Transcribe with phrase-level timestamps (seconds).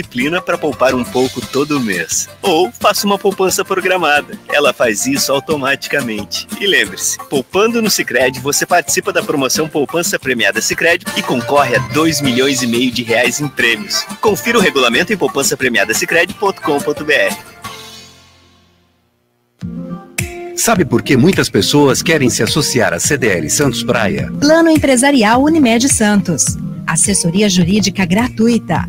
[0.00, 2.26] disciplina para poupar um pouco todo mês.
[2.40, 4.38] Ou faça uma poupança programada.
[4.48, 6.46] Ela faz isso automaticamente.
[6.58, 11.78] E lembre-se, poupando no Sicredi, você participa da promoção Poupança Premiada Sicredi e concorre a
[11.78, 14.02] 2 milhões e meio de reais em prêmios.
[14.18, 17.52] Confira o regulamento em poupancapremiadasicredi.com.br.
[20.56, 24.32] Sabe por que muitas pessoas querem se associar à CDL Santos Praia?
[24.40, 26.56] Plano Empresarial Unimed Santos.
[26.86, 28.88] Assessoria Jurídica Gratuita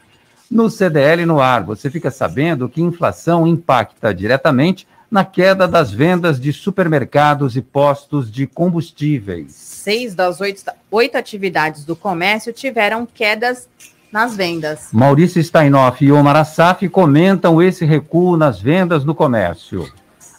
[0.51, 6.41] No CDL no ar, você fica sabendo que inflação impacta diretamente na queda das vendas
[6.41, 9.53] de supermercados e postos de combustíveis.
[9.53, 13.69] Seis das oito, oito atividades do comércio tiveram quedas
[14.13, 14.89] nas vendas.
[14.93, 19.89] Maurício Steinoff e Omar Assaf comentam esse recuo nas vendas no comércio.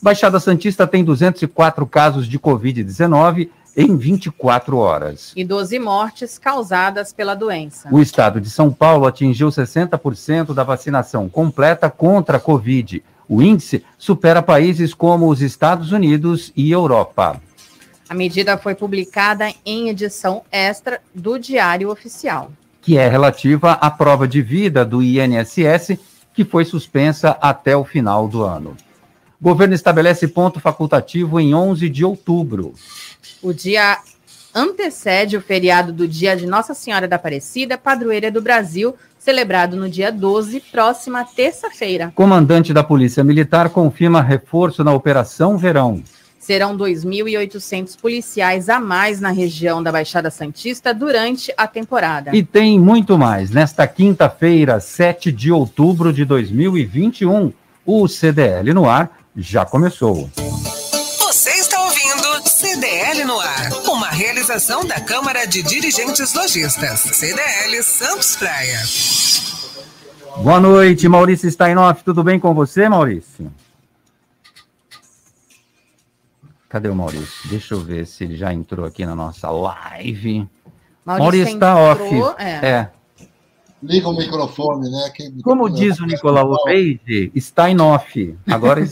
[0.01, 5.31] Baixada Santista tem 204 casos de Covid-19 em 24 horas.
[5.35, 7.88] E 12 mortes causadas pela doença.
[7.91, 13.03] O estado de São Paulo atingiu 60% da vacinação completa contra a Covid.
[13.29, 17.39] O índice supera países como os Estados Unidos e Europa.
[18.09, 22.51] A medida foi publicada em edição extra do Diário Oficial.
[22.81, 25.97] Que é relativa à prova de vida do INSS,
[26.33, 28.75] que foi suspensa até o final do ano.
[29.41, 32.75] Governo estabelece ponto facultativo em 11 de outubro.
[33.41, 33.97] O dia
[34.53, 39.90] antecede o feriado do Dia de Nossa Senhora da Aparecida, padroeira do Brasil, celebrado no
[39.90, 42.12] dia 12, próxima terça-feira.
[42.13, 46.03] Comandante da Polícia Militar confirma reforço na Operação Verão.
[46.38, 52.35] Serão 2.800 policiais a mais na região da Baixada Santista durante a temporada.
[52.35, 53.50] E tem muito mais.
[53.50, 57.53] Nesta quinta-feira, 7 de outubro de 2021,
[57.85, 60.30] o CDL no ar já começou.
[61.19, 68.36] Você está ouvindo CDL no ar, uma realização da Câmara de Dirigentes Lojistas, CDL Santos
[68.36, 68.80] Praia.
[70.38, 72.03] Boa noite, Maurício Steinoff.
[72.03, 73.52] Tudo bem com você, Maurício?
[76.69, 77.50] Cadê o Maurício?
[77.50, 80.48] Deixa eu ver se ele já entrou aqui na nossa live.
[81.06, 82.02] Maurício está off.
[82.38, 82.68] É.
[82.68, 82.90] é.
[83.84, 85.12] Liga o microfone, né?
[85.16, 85.42] Quem...
[85.42, 88.38] Como diz o Nicolau Reide, está em off.
[88.47, 88.81] Agora.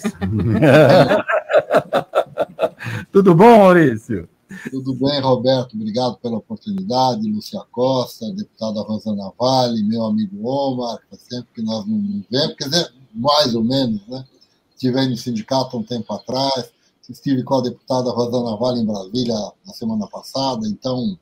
[3.11, 4.27] Tudo bom, Maurício?
[4.71, 5.75] Tudo bem, Roberto.
[5.75, 7.29] Obrigado pela oportunidade.
[7.29, 10.99] Lúcia Costa, deputada Rosana Vale, meu amigo Omar,
[11.29, 14.25] sempre que nós não vemos, quer dizer, mais ou menos, né?
[14.73, 16.71] Estive no sindicato um tempo atrás,
[17.07, 19.35] estive com a deputada Rosana Vale em Brasília
[19.65, 21.17] na semana passada, então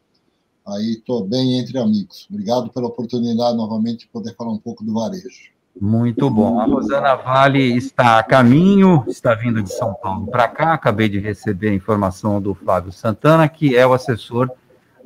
[0.67, 2.27] Aí estou bem entre amigos.
[2.29, 5.55] Obrigado pela oportunidade novamente de poder falar um pouco do varejo.
[5.79, 6.59] Muito bom.
[6.59, 10.73] A Rosana Vale está a caminho, está vindo de São Paulo para cá.
[10.73, 14.51] Acabei de receber a informação do Flávio Santana, que é o assessor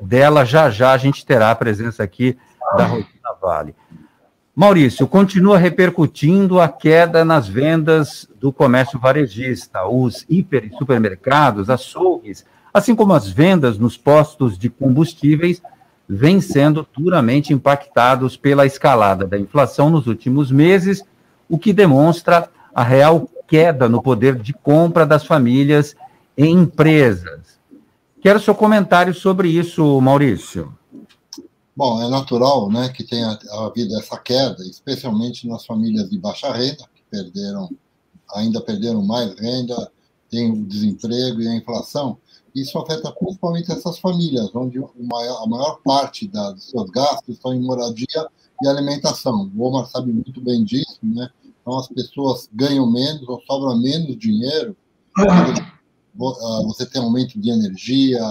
[0.01, 0.45] dela.
[0.45, 2.37] Já já a gente terá a presença aqui
[2.75, 3.05] da Rosana
[3.39, 3.75] Vale.
[4.55, 9.87] Maurício, continua repercutindo a queda nas vendas do comércio varejista.
[9.87, 15.61] Os hiper e supermercados, açougues, assim como as vendas nos postos de combustíveis,
[16.07, 21.03] vêm sendo duramente impactados pela escalada da inflação nos últimos meses,
[21.47, 25.95] o que demonstra a real queda no poder de compra das famílias
[26.37, 27.59] em empresas.
[28.21, 30.73] Quero seu comentário sobre isso, Maurício.
[31.75, 36.83] Bom, é natural né, que tenha havido essa queda, especialmente nas famílias de baixa renda,
[36.93, 37.69] que perderam,
[38.33, 39.91] ainda perderam mais renda,
[40.29, 42.17] tem o desemprego e a inflação.
[42.53, 48.27] Isso afeta principalmente essas famílias, onde a maior parte dos seus gastos estão em moradia
[48.61, 49.51] e alimentação.
[49.55, 51.29] O Omar sabe muito bem disso, né?
[51.61, 54.75] Então as pessoas ganham menos ou sobra menos dinheiro.
[55.17, 55.53] Ah,
[56.65, 58.21] você tem aumento de energia,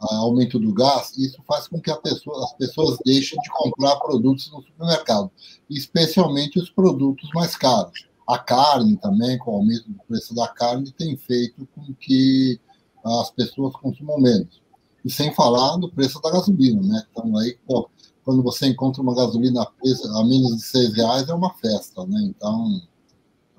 [0.00, 4.62] aumento do gás, isso faz com que pessoa, as pessoas deixem de comprar produtos no
[4.62, 5.30] supermercado,
[5.70, 8.06] especialmente os produtos mais caros.
[8.28, 12.60] A carne também, com o aumento do preço da carne, tem feito com que
[13.06, 14.60] as pessoas consumam menos.
[15.04, 17.02] E sem falar do preço da gasolina, né?
[17.10, 17.88] Então aí, pô,
[18.24, 22.20] quando você encontra uma gasolina a menos de seis reais, é uma festa, né?
[22.24, 22.82] Então,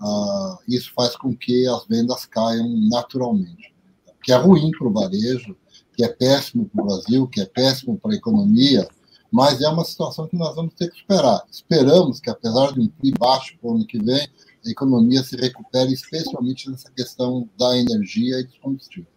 [0.02, 3.74] uh, isso faz com que as vendas caiam naturalmente,
[4.22, 5.56] que é ruim para o varejo,
[5.96, 8.88] que é péssimo para o Brasil, que é péssimo para a economia,
[9.32, 11.44] mas é uma situação que nós vamos ter que esperar.
[11.50, 14.28] Esperamos que, apesar de um PIB baixo para o ano que vem,
[14.66, 19.17] a economia se recupere, especialmente nessa questão da energia e dos combustíveis.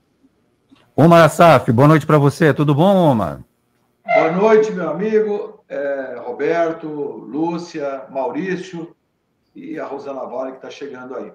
[1.03, 2.53] Omar Assaf, boa noite para você.
[2.53, 3.41] Tudo bom, Omar?
[4.05, 8.95] Boa noite, meu amigo é, Roberto, Lúcia, Maurício
[9.57, 11.33] e a Rosana Vale que está chegando aí.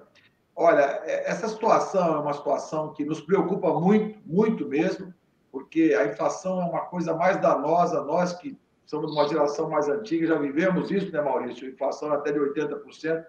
[0.54, 5.12] Olha, é, essa situação é uma situação que nos preocupa muito, muito mesmo
[5.50, 10.28] porque a inflação é uma coisa mais danosa, nós que somos uma geração mais antiga,
[10.28, 11.68] já vivemos isso, né, Maurício?
[11.68, 13.24] Inflação até de 80%.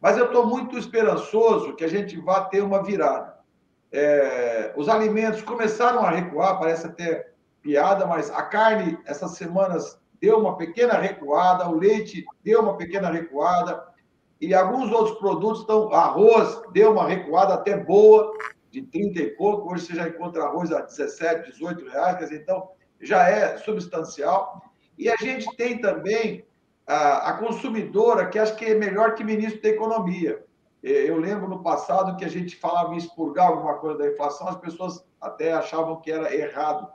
[0.00, 3.37] Mas eu estou muito esperançoso que a gente vá ter uma virada.
[3.90, 7.30] É, os alimentos começaram a recuar, parece até
[7.62, 13.10] piada, mas a carne, essas semanas, deu uma pequena recuada, o leite deu uma pequena
[13.10, 13.86] recuada,
[14.40, 15.92] e alguns outros produtos estão.
[15.92, 18.32] Arroz deu uma recuada até boa,
[18.70, 22.68] de 30 e pouco, hoje você já encontra arroz a 17, 18 reais, dizer, então
[23.00, 24.62] já é substancial.
[24.96, 26.44] E a gente tem também
[26.86, 30.44] a, a consumidora, que acho que é melhor que ministro da Economia.
[30.82, 34.56] Eu lembro no passado que a gente falava em expurgar alguma coisa da inflação, as
[34.56, 36.88] pessoas até achavam que era errado.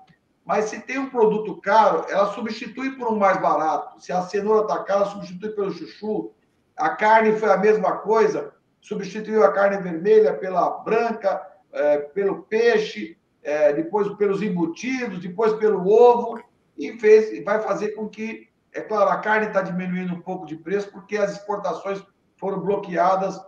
[0.46, 4.02] Mas se tem um produto caro, ela substitui por um mais barato.
[4.02, 6.32] Se a cenoura está cara, substitui pelo chuchu.
[6.76, 11.42] A carne foi a mesma coisa, substituiu a carne vermelha pela branca
[11.72, 16.42] é, pelo peixe, é, depois pelos embutidos, depois pelo ovo,
[16.78, 20.56] e fez, vai fazer com que, é claro, a carne está diminuindo um pouco de
[20.56, 22.04] preço, porque as exportações
[22.38, 23.40] foram bloqueadas.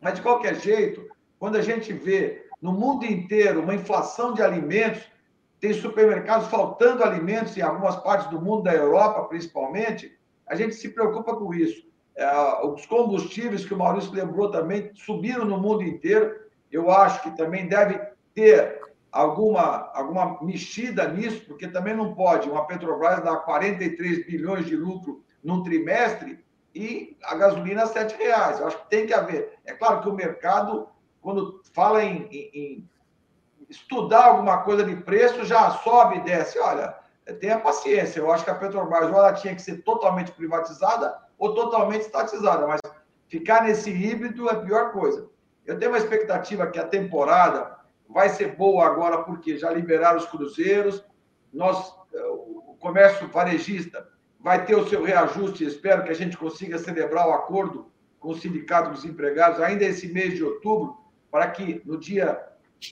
[0.00, 1.06] Mas, de qualquer jeito,
[1.38, 5.02] quando a gente vê no mundo inteiro uma inflação de alimentos,
[5.60, 10.88] tem supermercados faltando alimentos em algumas partes do mundo, da Europa principalmente, a gente se
[10.88, 11.86] preocupa com isso.
[12.16, 17.36] É, os combustíveis, que o Maurício lembrou também, subiram no mundo inteiro eu acho que
[17.36, 18.00] também deve
[18.34, 18.80] ter
[19.10, 25.24] alguma, alguma mexida nisso, porque também não pode uma Petrobras dar 43 bilhões de lucro
[25.42, 26.38] num trimestre
[26.74, 28.60] e a gasolina a R$ reais.
[28.60, 29.58] Eu acho que tem que haver.
[29.64, 30.88] É claro que o mercado,
[31.20, 32.90] quando fala em, em, em
[33.68, 36.58] estudar alguma coisa de preço, já sobe e desce.
[36.58, 36.96] Olha,
[37.40, 38.20] tenha paciência.
[38.20, 42.66] Eu acho que a Petrobras ou ela tinha que ser totalmente privatizada ou totalmente estatizada,
[42.66, 42.80] mas
[43.28, 45.28] ficar nesse híbrido é a pior coisa.
[45.64, 50.26] Eu tenho uma expectativa que a temporada vai ser boa agora, porque já liberaram os
[50.26, 51.04] cruzeiros,
[51.52, 54.06] nós, o comércio varejista
[54.42, 55.64] vai ter o seu reajuste.
[55.64, 60.08] Espero que a gente consiga celebrar o acordo com o Sindicato dos Empregados ainda esse
[60.08, 60.96] mês de outubro,
[61.30, 62.40] para que no dia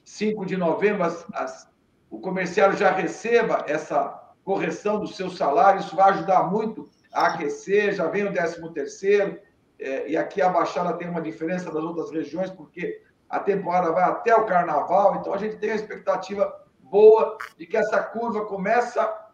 [0.05, 1.71] 5 de novembro as, as,
[2.11, 5.81] o comerciário já receba essa correção do seu salário.
[5.81, 7.95] Isso vai ajudar muito a aquecer.
[7.95, 9.39] Já vem o 13 terceiro,
[9.79, 14.05] é, e aqui a Baixada tem uma diferença das outras regiões, porque a temporada vai
[14.05, 19.28] até o carnaval, então a gente tem a expectativa boa de que essa curva começa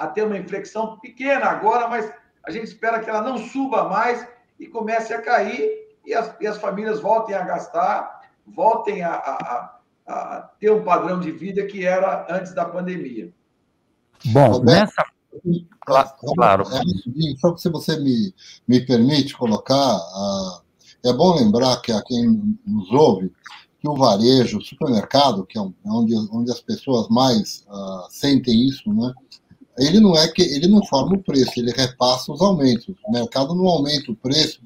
[0.00, 2.10] a ter uma inflexão pequena agora, mas
[2.42, 4.26] a gente espera que ela não suba mais
[4.58, 5.68] e comece a cair
[6.06, 11.20] e as, e as famílias voltem a gastar, voltem a, a, a, ter um padrão
[11.20, 13.30] de vida que era antes da pandemia.
[14.26, 15.04] Bom, nessa
[15.86, 16.10] Claro.
[16.34, 16.64] claro.
[16.74, 18.34] É, só que se você me,
[18.66, 20.62] me permite colocar, uh,
[21.04, 23.32] é bom lembrar que a quem nos ouve
[23.80, 28.68] que o varejo, o supermercado, que é, é onde, onde as pessoas mais uh, sentem
[28.68, 29.12] isso, né?
[29.80, 32.94] Ele não é que ele não forma o preço, ele repassa os aumentos.
[33.06, 34.60] O mercado não aumenta o preço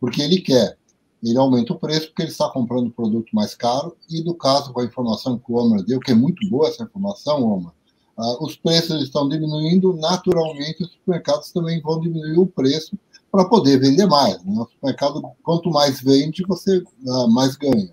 [0.00, 0.76] porque ele quer.
[1.22, 4.72] Ele aumenta o preço porque ele está comprando o produto mais caro e, no caso,
[4.72, 7.72] com a informação que o Omar deu, que é muito boa essa informação, Omar,
[8.18, 12.98] uh, os preços estão diminuindo, naturalmente os supermercados também vão diminuir o preço
[13.30, 14.42] para poder vender mais.
[14.44, 14.60] Né?
[14.60, 17.90] O supermercado, quanto mais vende, você uh, mais ganha.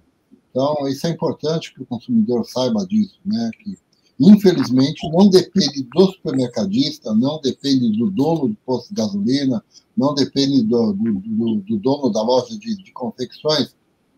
[0.49, 3.49] Então, isso é importante que o consumidor saiba disso, né?
[3.61, 3.77] que
[4.21, 9.63] infelizmente, não depende do supermercadista, não depende do dono do posto de gasolina,
[9.97, 13.69] não depende do, do, do, do dono da loja de, de confecções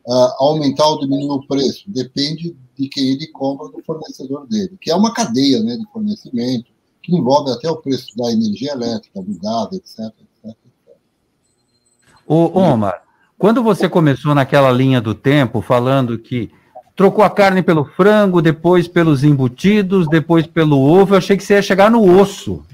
[0.05, 1.85] uh, aumentar ou diminuir o preço.
[1.87, 6.71] Depende de quem ele compra do fornecedor dele, que é uma cadeia né, de fornecimento,
[7.01, 9.99] que envolve até o preço da energia elétrica, do gás, etc.
[9.99, 10.97] etc, etc.
[12.27, 13.03] Omar,
[13.37, 16.49] quando você começou naquela linha do tempo, falando que
[16.95, 21.13] trocou a carne pelo frango, depois pelos embutidos, depois pelo ovo.
[21.13, 22.65] Eu achei que você ia chegar no osso.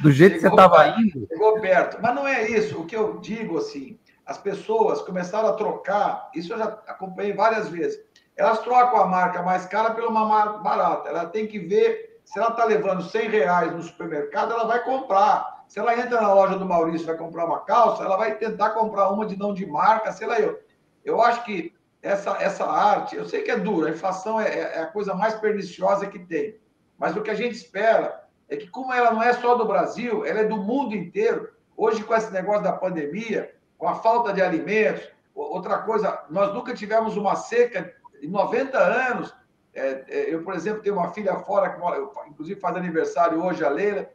[0.00, 1.26] Do jeito chegou, que você estava indo.
[1.28, 1.98] Chegou perto.
[2.02, 2.80] Mas não é isso.
[2.80, 7.68] O que eu digo, assim, as pessoas começaram a trocar, isso eu já acompanhei várias
[7.68, 8.00] vezes.
[8.36, 11.08] Elas trocam a marca mais cara pela uma marca barata.
[11.08, 15.64] Ela tem que ver se ela está levando 100 reais no supermercado, ela vai comprar.
[15.68, 18.70] Se ela entra na loja do Maurício e vai comprar uma calça, ela vai tentar
[18.70, 20.58] comprar uma de não de marca, sei lá eu.
[21.04, 24.80] Eu acho que essa, essa arte, eu sei que é dura, a inflação é, é,
[24.80, 26.58] a coisa mais perniciosa que tem,
[26.98, 30.26] mas o que a gente espera é que, como ela não é só do Brasil,
[30.26, 31.50] ela é do mundo inteiro.
[31.76, 36.74] Hoje, com esse negócio da pandemia, com a falta de alimentos, outra coisa, nós nunca
[36.74, 39.34] tivemos uma seca em 90 anos.
[39.72, 43.64] É, é, eu, por exemplo, tenho uma filha fora, que mora, inclusive faz aniversário hoje,
[43.64, 44.10] a Leila,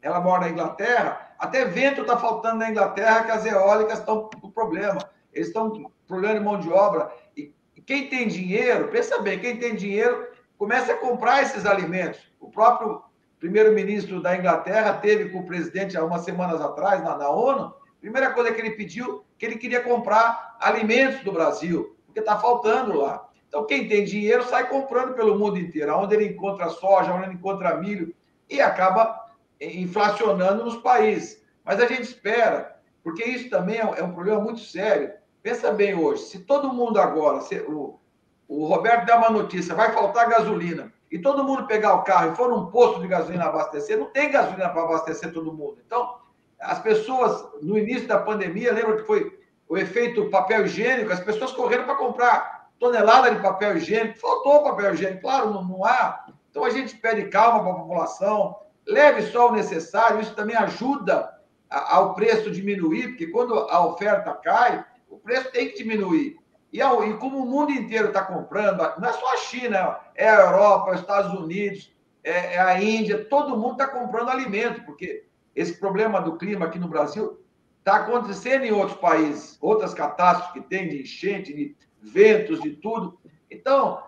[0.00, 1.34] ela mora na Inglaterra.
[1.38, 5.00] Até vento está faltando na Inglaterra, que as eólicas estão com problema.
[5.32, 7.10] Eles estão problema de mão de obra.
[7.36, 7.54] E
[7.86, 12.20] quem tem dinheiro, pensa bem, quem tem dinheiro começa a comprar esses alimentos.
[12.38, 13.02] O próprio
[13.38, 18.30] primeiro-ministro da Inglaterra teve com o presidente há umas semanas atrás, na, na ONU, primeira
[18.32, 23.26] coisa que ele pediu, que ele queria comprar alimentos do Brasil, porque está faltando lá.
[23.48, 27.34] Então, quem tem dinheiro sai comprando pelo mundo inteiro, onde ele encontra soja, onde ele
[27.34, 28.14] encontra milho,
[28.48, 29.26] e acaba
[29.60, 31.42] inflacionando nos países.
[31.64, 35.12] Mas a gente espera, porque isso também é um é problema muito sério.
[35.42, 37.98] Pensa bem hoje, se todo mundo agora, se, o,
[38.46, 42.36] o Roberto der uma notícia, vai faltar gasolina, e todo mundo pegar o carro e
[42.36, 45.78] for num posto de gasolina abastecer, não tem gasolina para abastecer todo mundo.
[45.84, 46.16] Então,
[46.60, 51.52] as pessoas, no início da pandemia, lembra que foi o efeito papel higiênico, as pessoas
[51.52, 56.26] correram para comprar tonelada de papel higiênico, faltou papel higiênico, claro, não, não há.
[56.50, 58.56] Então, a gente pede calma para a população,
[58.86, 61.34] leve só o necessário, isso também ajuda
[61.68, 66.36] ao preço diminuir, porque quando a oferta cai, o preço tem que diminuir.
[66.72, 70.40] E, e como o mundo inteiro está comprando, não é só a China, é a
[70.40, 75.24] Europa, é os Estados Unidos, é, é a Índia, todo mundo está comprando alimento, porque
[75.54, 77.40] esse problema do clima aqui no Brasil
[77.80, 83.18] está acontecendo em outros países, outras catástrofes que tem de enchente, de ventos, de tudo.
[83.50, 84.02] Então,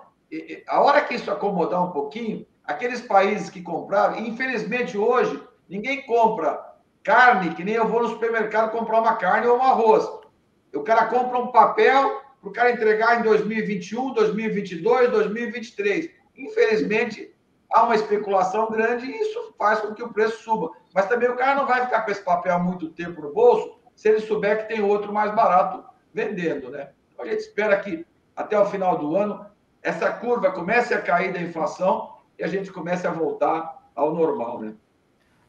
[0.68, 6.72] a hora que isso acomodar um pouquinho, aqueles países que compraram, infelizmente hoje, ninguém compra
[7.02, 10.21] carne, que nem eu vou no supermercado comprar uma carne ou um arroz.
[10.74, 16.10] O cara compra um papel para o cara entregar em 2021, 2022, 2023.
[16.36, 17.34] Infelizmente,
[17.70, 20.70] há uma especulação grande e isso faz com que o preço suba.
[20.94, 24.08] Mas também o cara não vai ficar com esse papel muito tempo no bolso se
[24.08, 26.90] ele souber que tem outro mais barato vendendo, né?
[27.12, 29.46] Então a gente espera que até o final do ano
[29.82, 34.60] essa curva comece a cair da inflação e a gente comece a voltar ao normal,
[34.60, 34.74] né?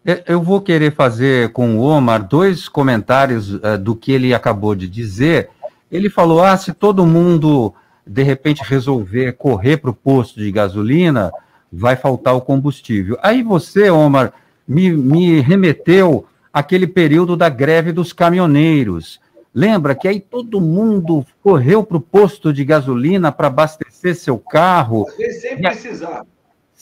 [0.05, 4.75] É, eu vou querer fazer com o Omar dois comentários uh, do que ele acabou
[4.75, 5.49] de dizer.
[5.89, 7.73] Ele falou: ah, se todo mundo
[8.05, 11.31] de repente resolver correr para o posto de gasolina,
[11.71, 13.17] vai faltar o combustível.
[13.23, 14.33] Aí você, Omar,
[14.67, 19.21] me, me remeteu àquele período da greve dos caminhoneiros.
[19.55, 25.05] Lembra que aí todo mundo correu para o posto de gasolina para abastecer seu carro?
[25.39, 26.25] Sem precisar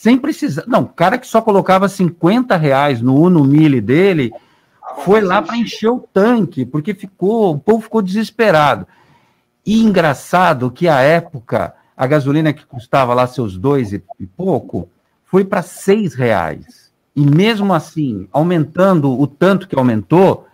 [0.02, 0.64] sem precisar.
[0.66, 4.34] Não, o cara que só colocava 50 reais no Uno Mille dele
[5.06, 8.88] foi lá para encher o tanque, porque ficou, o povo ficou desesperado.
[9.64, 14.02] E engraçado que a época, a gasolina que custava lá seus dois e,
[14.36, 14.90] pouco,
[15.24, 16.92] foi para seis reais.
[17.16, 20.48] E mesmo assim, aumentando o tanto que aumentou,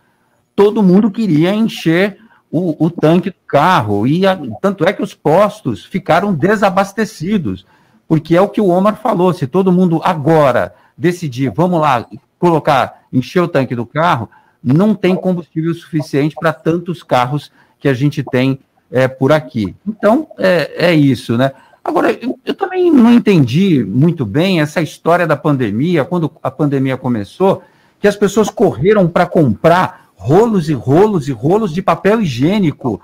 [0.58, 2.20] todo mundo queria encher
[2.52, 4.06] o, o tanque do carro.
[4.06, 7.66] E a, tanto é que os postos ficaram desabastecidos
[8.08, 12.08] porque é o que o Omar falou, se todo mundo agora decidir, vamos lá,
[12.40, 14.30] colocar, encher o tanque do carro,
[14.64, 18.60] não tem combustível suficiente para tantos carros que a gente tem
[18.92, 19.76] é, por aqui.
[19.88, 21.52] Então, é, é isso, né?
[21.84, 26.98] Agora, eu, eu, também não entendi muito bem essa história da pandemia, quando a pandemia
[26.98, 27.64] começou,
[28.00, 33.00] que as pessoas correram para comprar rolos e rolos e rolos de papel higiênico.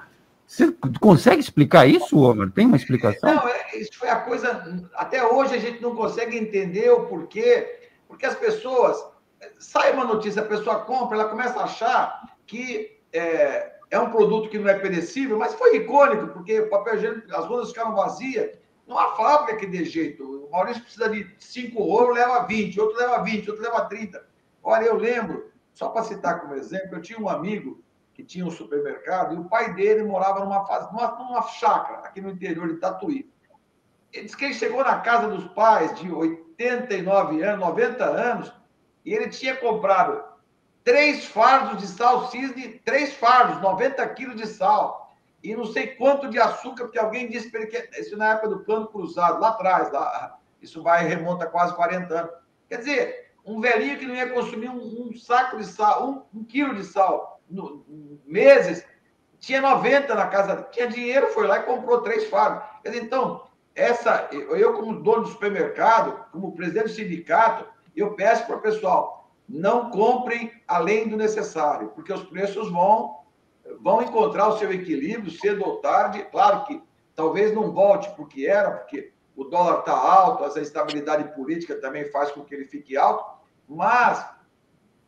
[0.53, 2.51] Você consegue explicar isso, Omar?
[2.51, 3.33] Tem uma explicação?
[3.33, 4.87] Não, é, isso foi a coisa.
[4.93, 9.03] Até hoje a gente não consegue entender o porquê, porque as pessoas.
[9.57, 14.47] Sai uma notícia, a pessoa compra, ela começa a achar que é, é um produto
[14.47, 18.55] que não é perecível, mas foi icônico, porque o papel higiênico, as rolas ficaram vazias.
[18.87, 20.23] Não há fábrica que dê jeito.
[20.23, 24.23] O Maurício precisa de cinco rolos, leva 20, outro leva 20, outro leva 30.
[24.61, 27.82] Olha, eu lembro, só para citar como exemplo, eu tinha um amigo
[28.13, 32.29] que tinha um supermercado e o pai dele morava numa, numa, numa chácara aqui no
[32.29, 33.31] interior de Tatuí.
[34.11, 38.53] Ele disse que ele chegou na casa dos pais de 89 anos, 90 anos,
[39.03, 40.23] e ele tinha comprado
[40.83, 45.03] três fardos de sal cisne, três fardos, 90 quilos de sal
[45.43, 48.47] e não sei quanto de açúcar, porque alguém disse para ele que isso na época
[48.47, 52.31] do plano cruzado, lá atrás, lá, isso vai remonta quase 40 anos.
[52.69, 56.43] Quer dizer, um velhinho que não ia consumir um, um saco de sal, um, um
[56.45, 57.85] quilo de sal, no,
[58.25, 58.85] meses,
[59.39, 62.23] tinha 90 na casa, tinha dinheiro, foi lá e comprou três
[62.83, 63.43] dizer, então,
[63.75, 69.31] essa, eu como dono do supermercado, como presidente do sindicato, eu peço para o pessoal,
[69.47, 73.23] não comprem além do necessário, porque os preços vão
[73.81, 76.25] vão encontrar o seu equilíbrio cedo ou tarde.
[76.31, 76.81] Claro que
[77.15, 81.75] talvez não volte para o que era, porque o dólar está alto, essa instabilidade política
[81.75, 84.25] também faz com que ele fique alto, mas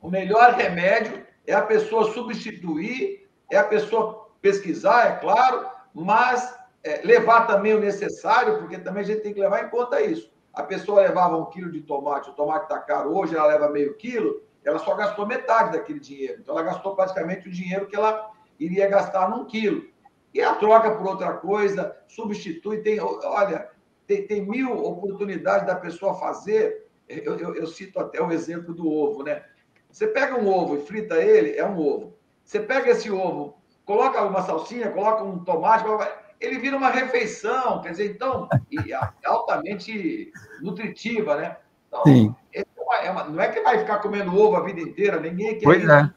[0.01, 7.01] o melhor remédio é a pessoa substituir, é a pessoa pesquisar, é claro, mas é,
[7.03, 10.31] levar também o necessário, porque também a gente tem que levar em conta isso.
[10.53, 13.95] A pessoa levava um quilo de tomate, o tomate está caro hoje, ela leva meio
[13.95, 16.39] quilo, ela só gastou metade daquele dinheiro.
[16.41, 19.83] Então, ela gastou praticamente o dinheiro que ela iria gastar num quilo.
[20.33, 23.69] E a troca por outra coisa, substitui, tem, olha,
[24.07, 26.87] tem, tem mil oportunidades da pessoa fazer.
[27.07, 29.45] Eu, eu, eu, cito até o exemplo do ovo, né?
[29.95, 32.17] Você pega um ovo e frita ele, é um ovo.
[32.43, 35.85] Você pega esse ovo, coloca uma salsinha, coloca um tomate,
[36.37, 41.55] ele vira uma refeição, quer dizer, então, e é altamente nutritiva, né?
[41.87, 42.35] Então, Sim.
[42.53, 45.57] É uma, é uma, não é que vai ficar comendo ovo a vida inteira, ninguém
[45.57, 45.63] quer.
[45.63, 45.89] Pois isso.
[45.89, 46.13] é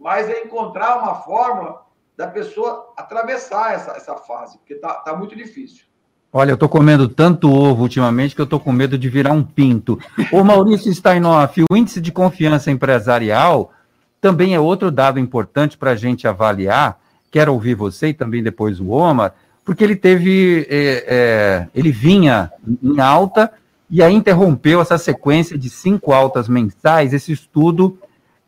[0.00, 5.36] mas é encontrar uma fórmula da pessoa atravessar essa, essa fase, porque está tá muito
[5.36, 5.86] difícil.
[6.34, 9.42] Olha, eu estou comendo tanto ovo ultimamente que eu estou com medo de virar um
[9.42, 9.98] pinto.
[10.32, 13.70] O Maurício Steinoff, o índice de confiança empresarial
[14.18, 16.98] também é outro dado importante para a gente avaliar.
[17.30, 22.50] Quero ouvir você e também depois o Omar, porque ele teve, é, é, ele vinha
[22.82, 23.52] em alta
[23.90, 27.98] e aí interrompeu essa sequência de cinco altas mensais, esse estudo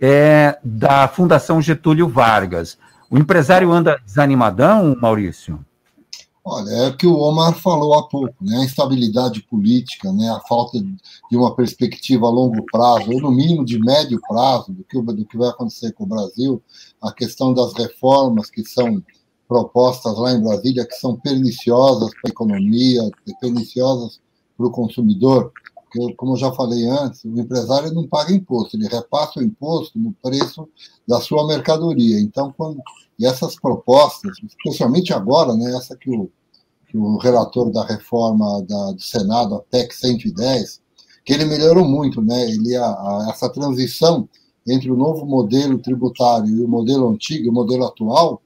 [0.01, 2.79] é, da Fundação Getúlio Vargas.
[3.11, 5.59] O empresário anda desanimadão, Maurício?
[6.47, 8.59] Olha, é o que o Omar falou há pouco, né?
[8.59, 10.29] A instabilidade política, né?
[10.29, 14.85] a falta de uma perspectiva a longo prazo, ou no mínimo de médio prazo, do
[14.85, 16.63] que, do que vai acontecer com o Brasil,
[17.01, 19.03] a questão das reformas que são
[19.49, 24.21] propostas lá em Brasília, que são perniciosas para a economia, perniciosas
[24.55, 25.51] para o consumidor
[26.17, 30.13] como eu já falei antes, o empresário não paga imposto, ele repassa o imposto no
[30.23, 30.69] preço
[31.07, 32.21] da sua mercadoria.
[32.21, 32.81] Então, quando,
[33.19, 36.31] e essas propostas, especialmente agora, né, essa que o,
[36.89, 40.81] que o relator da reforma da, do Senado, a PEC 110,
[41.25, 42.51] que ele melhorou muito, né?
[42.51, 44.29] Ele a, a, essa transição
[44.67, 48.43] entre o novo modelo tributário e o modelo antigo, o modelo atual,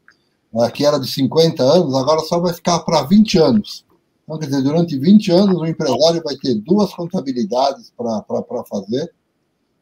[0.52, 3.84] uh, que era de 50 anos, agora só vai ficar para 20 anos.
[4.28, 9.10] Então, quer dizer, durante 20 anos, o empresário vai ter duas contabilidades para fazer,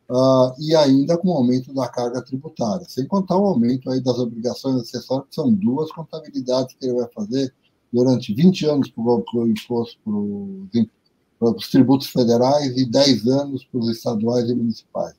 [0.08, 4.16] uh, e ainda com o aumento da carga tributária, sem contar o aumento aí das
[4.20, 7.52] obrigações acessórias, que são duas contabilidades que ele vai fazer
[7.92, 9.98] durante 20 anos para o imposto
[11.40, 15.16] para os tributos federais e 10 anos para os estaduais e municipais.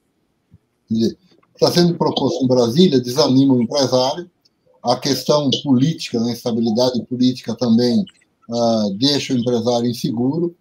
[0.87, 1.17] Quer dizer,
[1.53, 4.31] está sendo proposto em Brasília, desanima o empresário,
[4.81, 8.05] a questão política, a né, instabilidade política também
[8.47, 10.55] uh, deixa o empresário inseguro,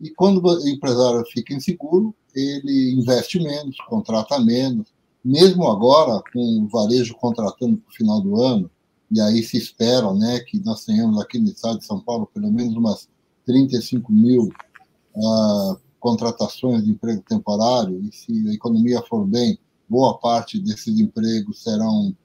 [0.00, 4.88] e quando o empresário fica inseguro, ele investe menos, contrata menos,
[5.24, 8.70] mesmo agora com o varejo contratando para o final do ano,
[9.10, 12.50] e aí se espera né, que nós tenhamos aqui no estado de São Paulo pelo
[12.50, 13.08] menos umas
[13.44, 14.50] 35 mil
[15.14, 21.62] uh, contratações de emprego temporário, e se a economia for bem, boa parte desses empregos
[21.62, 22.16] serão,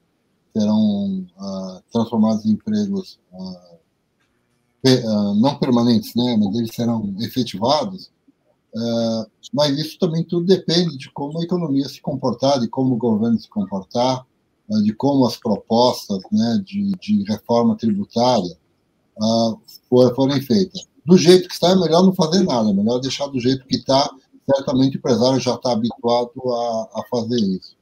[0.55, 3.77] serão uh, transformados em empregos uh,
[5.35, 8.11] não permanentes, né, mas eles serão efetivados,
[8.75, 12.97] uh, mas isso também tudo depende de como a economia se comportar, de como o
[12.97, 14.25] governo se comportar,
[14.69, 18.57] uh, de como as propostas né, de, de reforma tributária
[20.15, 20.87] forem feitas.
[21.03, 23.77] do jeito que está, é melhor não fazer nada, é melhor deixar do jeito que
[23.77, 24.07] está.
[24.45, 27.75] Certamente o empresário já está habituado a, a fazer isso.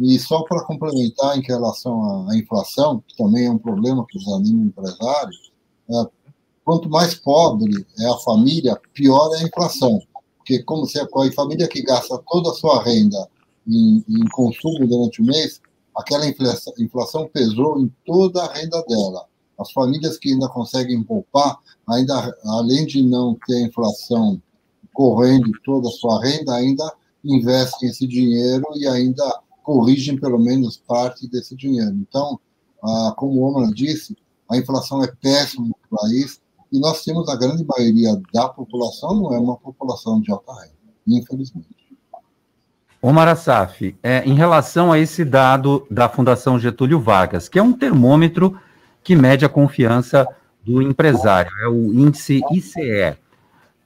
[0.00, 4.26] E só para complementar em relação à inflação, que também é um problema que os
[4.26, 5.32] o empresário,
[6.68, 10.02] quanto mais pobre é a família, pior é a inflação.
[10.36, 13.26] Porque como se a família que gasta toda a sua renda
[13.66, 15.62] em, em consumo durante o mês,
[15.96, 19.24] aquela inflação, inflação pesou em toda a renda dela.
[19.58, 21.56] As famílias que ainda conseguem poupar,
[21.88, 24.38] ainda além de não ter inflação
[24.92, 26.92] correndo toda a sua renda, ainda
[27.24, 29.24] investem esse dinheiro e ainda
[29.62, 31.96] corrigem pelo menos parte desse dinheiro.
[31.96, 32.38] Então,
[32.84, 34.14] ah, como o Omar disse,
[34.50, 36.38] a inflação é péssima no país
[36.70, 40.74] e nós temos a grande maioria da população não é uma população de alta renda,
[41.06, 41.78] infelizmente.
[43.00, 47.72] Omar Assaf, é, em relação a esse dado da Fundação Getúlio Vargas, que é um
[47.72, 48.58] termômetro
[49.04, 50.26] que mede a confiança
[50.64, 53.16] do empresário, é o índice ICE.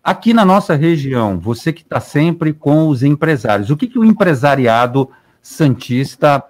[0.03, 4.05] Aqui na nossa região, você que está sempre com os empresários, o que, que o
[4.05, 5.09] empresariado
[5.41, 6.43] Santista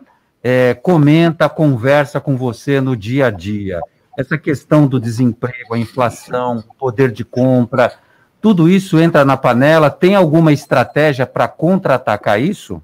[0.42, 3.80] é, comenta, conversa com você no dia a dia?
[4.22, 7.92] Essa questão do desemprego, a inflação, o poder de compra,
[8.40, 9.90] tudo isso entra na panela?
[9.90, 12.80] Tem alguma estratégia para contra-atacar isso?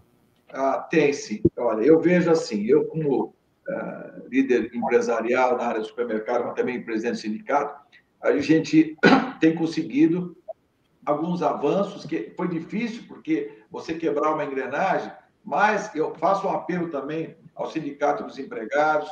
[0.53, 1.41] Ah, tem sim.
[1.57, 6.83] Olha, eu vejo assim, eu como uh, líder empresarial na área do supermercado, mas também
[6.83, 7.73] presidente do sindicato,
[8.21, 8.97] a gente
[9.39, 10.37] tem conseguido
[11.07, 15.13] alguns avanços que foi difícil porque você quebrar uma engrenagem
[15.49, 19.09] mas eu faço um apelo também ao Sindicato dos Empregados,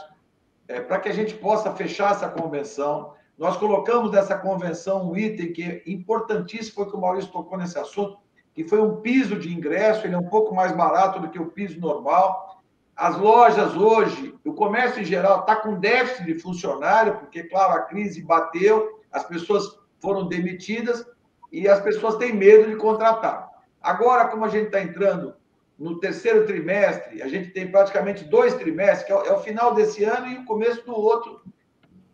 [0.69, 3.15] é, para que a gente possa fechar essa convenção.
[3.39, 7.79] Nós colocamos nessa convenção um item que é importantíssimo, foi que o Maurício tocou nesse
[7.79, 8.19] assunto,
[8.55, 11.51] que foi um piso de ingresso, ele é um pouco mais barato do que o
[11.51, 12.63] piso normal.
[12.97, 17.83] As lojas hoje, o comércio em geral está com déficit de funcionário, porque, claro, a
[17.83, 21.07] crise bateu, as pessoas foram demitidas
[21.53, 23.51] e as pessoas têm medo de contratar.
[23.83, 25.35] Agora, como a gente está entrando
[25.79, 30.05] no terceiro trimestre, a gente tem praticamente dois trimestres, que é o, é final desse
[30.05, 31.43] ano e o começo do outro.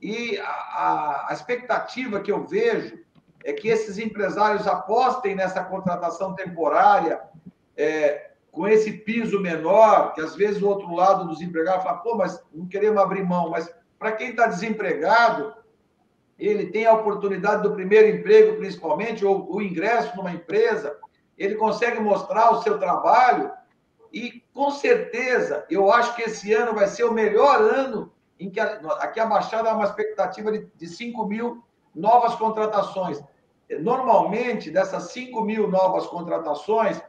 [0.00, 2.98] E a, a, a, expectativa que eu vejo
[3.44, 7.20] é que esses empresários apostem nessa contratação temporária,
[7.76, 12.16] é, com esse piso menor, que às vezes o outro lado dos empregados fala, pô,
[12.16, 13.48] mas não queremos abrir mão.
[13.48, 15.54] Mas para quem está desempregado,
[16.38, 20.98] ele tem a oportunidade do primeiro emprego, principalmente, ou o ingresso numa empresa,
[21.42, 23.50] ele consegue mostrar o seu trabalho
[24.12, 28.60] e, com certeza, eu acho que esse ano vai ser o melhor ano em que
[28.60, 33.20] a, aqui a Baixada há uma expectativa de, de 5 mil novas contratações.
[33.80, 37.00] Normalmente, dessas 5 mil novas contratações,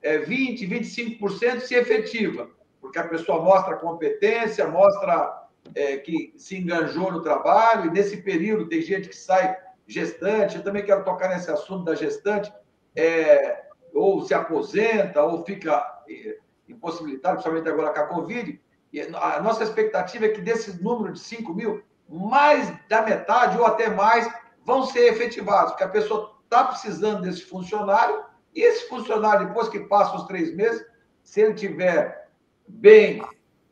[0.00, 2.48] é 20, 25% se efetiva,
[2.80, 8.68] porque a pessoa mostra competência, mostra é, que se enganjou no trabalho, e nesse período
[8.68, 12.52] tem gente que sai gestante, eu também quero tocar nesse assunto da gestante,
[12.94, 13.61] é,
[13.94, 18.60] ou se aposenta, ou fica eh, impossibilitado, principalmente agora com a Covid.
[18.92, 23.64] E a nossa expectativa é que desse número de 5 mil, mais da metade ou
[23.64, 24.30] até mais
[24.64, 28.22] vão ser efetivados, porque a pessoa está precisando desse funcionário,
[28.54, 30.84] e esse funcionário, depois que passa os três meses,
[31.22, 32.28] se ele tiver
[32.68, 33.22] bem,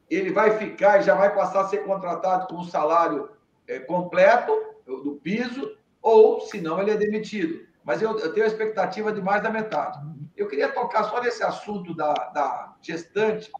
[0.09, 3.31] ele vai ficar e já vai passar a ser contratado com o salário
[3.69, 4.53] é, completo
[4.87, 9.21] do piso, ou, se não, ele é demitido mas eu, eu tenho a expectativa de
[9.21, 9.99] mais da metade.
[10.37, 13.51] Eu queria tocar só nesse assunto da, da gestante.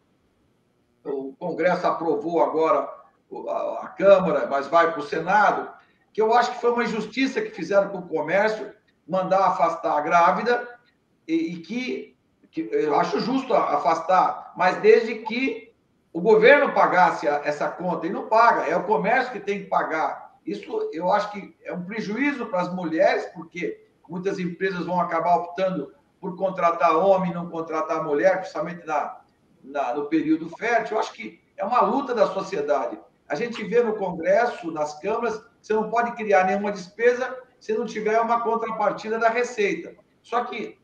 [1.03, 2.89] O Congresso aprovou agora
[3.49, 5.69] a, a Câmara, mas vai para o Senado,
[6.13, 8.73] que eu acho que foi uma injustiça que fizeram com o comércio,
[9.05, 10.79] mandar afastar a grávida,
[11.27, 12.17] e, e que,
[12.51, 15.73] que, eu acho justo afastar, mas desde que
[16.13, 19.67] o governo pagasse a, essa conta, e não paga, é o comércio que tem que
[19.67, 20.31] pagar.
[20.45, 25.35] Isso eu acho que é um prejuízo para as mulheres, porque Muitas empresas vão acabar
[25.37, 29.21] optando por contratar homem, não contratar mulher, principalmente na,
[29.63, 30.95] na, no período fértil.
[30.95, 32.99] Eu acho que é uma luta da sociedade.
[33.27, 37.85] A gente vê no Congresso, nas câmaras, você não pode criar nenhuma despesa se não
[37.85, 39.95] tiver uma contrapartida da receita.
[40.21, 40.79] Só que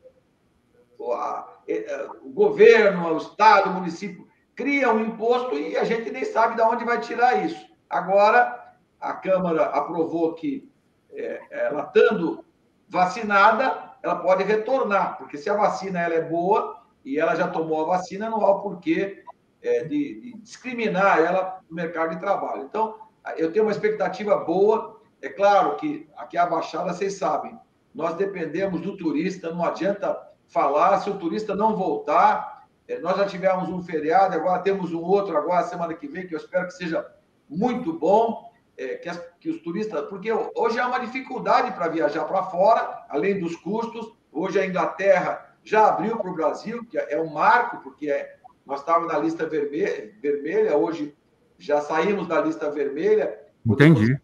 [0.98, 6.10] o, a, é, o governo, o Estado, o município cria um imposto e a gente
[6.10, 7.68] nem sabe de onde vai tirar isso.
[7.88, 10.68] Agora, a Câmara aprovou que,
[11.12, 12.44] é, ela estando
[12.88, 17.82] vacinada, ela pode retornar, porque se a vacina ela é boa e ela já tomou
[17.82, 19.24] a vacina, não há o porquê
[19.62, 22.62] é, de, de, discriminar ela no mercado de trabalho.
[22.62, 22.96] Então,
[23.36, 25.00] eu tenho uma expectativa boa.
[25.20, 27.58] É claro que aqui a Baixada, vocês sabem,
[27.94, 33.26] nós dependemos do turista, não adianta falar, se o turista não voltar, é, nós já
[33.26, 36.74] tivemos um feriado, agora temos um outro, agora semana que vem, que eu espero que
[36.74, 37.06] seja
[37.48, 38.47] muito bom.
[38.78, 40.08] É, que, as, que os turistas.
[40.08, 44.14] Porque hoje há uma dificuldade para viajar para fora, além dos custos.
[44.32, 48.80] Hoje a Inglaterra já abriu para o Brasil, que é um marco, porque é, nós
[48.80, 51.14] estávamos na lista vermelha, vermelha, hoje
[51.58, 53.38] já saímos da lista vermelha.
[53.66, 54.18] Entendi.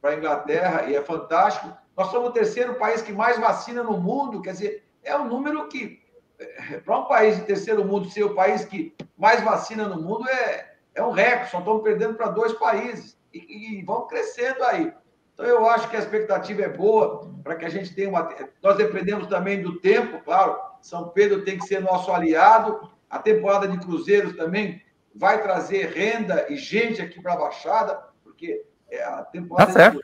[0.00, 1.76] Para a Inglaterra, e é fantástico.
[1.94, 5.68] Nós somos o terceiro país que mais vacina no mundo, quer dizer, é um número
[5.68, 6.00] que,
[6.38, 10.26] é, para um país de terceiro mundo ser o país que mais vacina no mundo,
[10.26, 14.92] é, é um recorde, só estamos perdendo para dois países e, e vão crescendo aí.
[15.32, 18.34] Então, eu acho que a expectativa é boa para que a gente tenha uma.
[18.62, 20.58] Nós dependemos também do tempo, claro.
[20.82, 22.90] São Pedro tem que ser nosso aliado.
[23.08, 24.82] A temporada de cruzeiros também
[25.14, 30.00] vai trazer renda e gente aqui para a Baixada, porque é, a temporada tá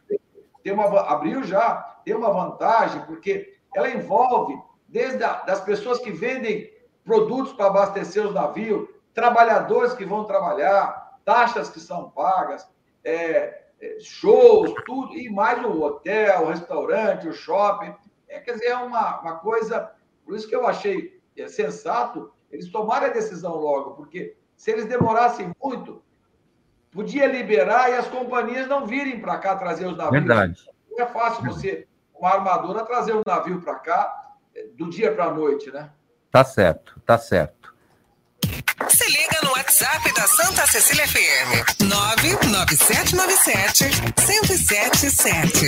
[0.62, 4.58] tem uma, abriu já, tem uma vantagem, porque ela envolve
[4.88, 6.72] desde a, das pessoas que vendem
[7.04, 12.68] produtos para abastecer os navios, trabalhadores que vão trabalhar, taxas que são pagas,
[13.06, 17.94] é, é, shows, tudo, e mais o hotel, o restaurante, o shopping.
[18.28, 19.92] É, quer dizer, é uma, uma coisa.
[20.24, 24.86] Por isso que eu achei é, sensato eles tomarem a decisão logo, porque se eles
[24.86, 26.02] demorassem muito,
[26.90, 30.24] podia liberar e as companhias não virem para cá trazer os navios.
[30.24, 30.70] Verdade.
[30.90, 35.26] Não é fácil você, uma armadora, trazer um navio para cá é, do dia para
[35.26, 35.90] a noite, né?
[36.30, 37.55] Tá certo, tá certo.
[38.88, 41.82] Se liga no WhatsApp da Santa Cecília FM.
[41.82, 43.84] 99797
[44.26, 45.66] 1077.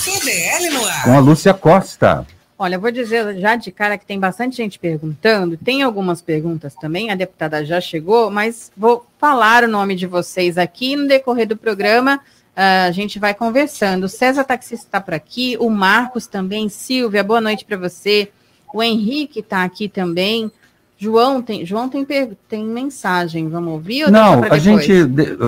[0.00, 1.04] CDL no ar.
[1.04, 2.26] Com a Lúcia Costa.
[2.56, 7.10] Olha, vou dizer já de cara que tem bastante gente perguntando, tem algumas perguntas também,
[7.10, 11.56] a deputada já chegou, mas vou falar o nome de vocês aqui no decorrer do
[11.56, 12.20] programa.
[12.56, 14.04] Uh, a gente vai conversando.
[14.04, 18.30] O César Taxista está por aqui, o Marcos também, Silvia, boa noite para você.
[18.72, 20.50] O Henrique está aqui também.
[20.98, 22.04] João tem, João tem,
[22.48, 24.10] tem mensagem, vamos ouvir?
[24.10, 24.92] não, a gente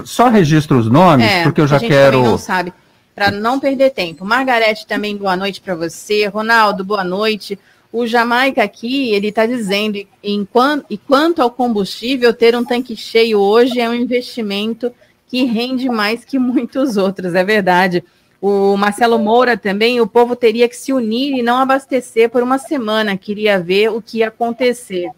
[0.05, 2.23] só registra os nomes, é, porque eu já a gente quero.
[2.23, 2.73] não sabe,
[3.17, 4.25] para não perder tempo.
[4.25, 6.27] Margarete também, boa noite para você.
[6.27, 7.59] Ronaldo, boa noite.
[7.93, 13.41] O Jamaica aqui, ele está dizendo, enquanto, e quanto ao combustível, ter um tanque cheio
[13.41, 14.93] hoje é um investimento
[15.27, 18.05] que rende mais que muitos outros, é verdade.
[18.41, 22.57] O Marcelo Moura também, o povo teria que se unir e não abastecer por uma
[22.57, 25.11] semana, queria ver o que ia acontecer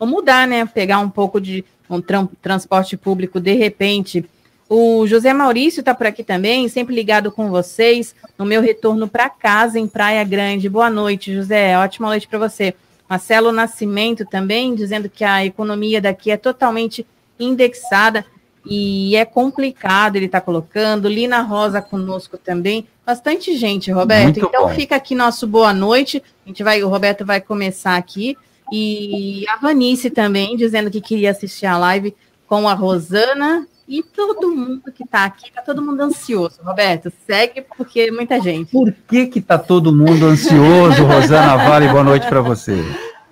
[0.00, 0.64] ou mudar, né?
[0.64, 4.24] Pegar um pouco de um tra transporte público de repente.
[4.68, 9.28] O José Maurício está por aqui também, sempre ligado com vocês no meu retorno para
[9.28, 10.68] casa em Praia Grande.
[10.68, 11.76] Boa noite, José.
[11.76, 12.74] Ótima noite para você.
[13.08, 17.04] Marcelo Nascimento também dizendo que a economia daqui é totalmente
[17.38, 18.24] indexada
[18.64, 21.08] e é complicado, ele está colocando.
[21.08, 22.86] Lina Rosa conosco também.
[23.04, 24.24] Bastante gente, Roberto.
[24.24, 24.74] Muito então bom.
[24.74, 26.22] fica aqui nosso boa noite.
[26.44, 28.36] A gente vai, o Roberto vai começar aqui.
[28.72, 32.14] E a Vanice também, dizendo que queria assistir a live
[32.46, 36.60] com a Rosana e todo mundo que está aqui, está todo mundo ansioso.
[36.62, 38.70] Roberto, segue porque é muita gente.
[38.70, 41.88] Por que que tá todo mundo ansioso, Rosana Vale?
[41.88, 42.76] Boa noite para você.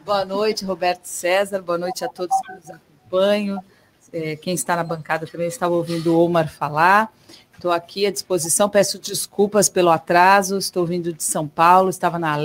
[0.05, 1.63] Boa noite, Roberto César.
[1.63, 3.63] Boa noite a todos que nos acompanham.
[4.13, 7.13] É, quem está na bancada também estava ouvindo o Omar falar.
[7.55, 12.37] Estou aqui à disposição, peço desculpas pelo atraso, estou vindo de São Paulo, estava na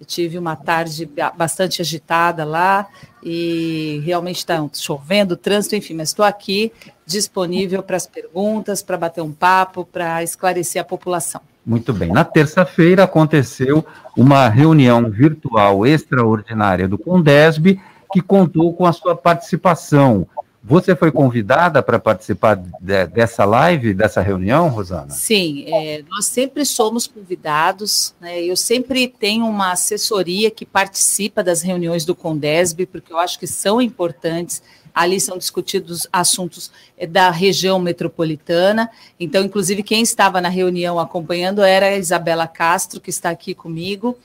[0.00, 2.86] Alesp, tive uma tarde bastante agitada lá
[3.22, 6.72] e realmente está chovendo, trânsito, enfim, mas estou aqui
[7.04, 11.40] disponível para as perguntas, para bater um papo, para esclarecer a população.
[11.64, 12.10] Muito bem.
[12.10, 13.84] Na terça-feira aconteceu
[14.16, 17.78] uma reunião virtual extraordinária do Condesb,
[18.12, 20.26] que contou com a sua participação.
[20.62, 25.10] Você foi convidada para participar de, dessa live, dessa reunião, Rosana?
[25.10, 28.14] Sim, é, nós sempre somos convidados.
[28.20, 33.38] Né, eu sempre tenho uma assessoria que participa das reuniões do Condesb, porque eu acho
[33.38, 34.62] que são importantes.
[34.94, 38.90] Ali são discutidos assuntos é, da região metropolitana.
[39.18, 44.18] Então, inclusive, quem estava na reunião acompanhando era a Isabela Castro, que está aqui comigo,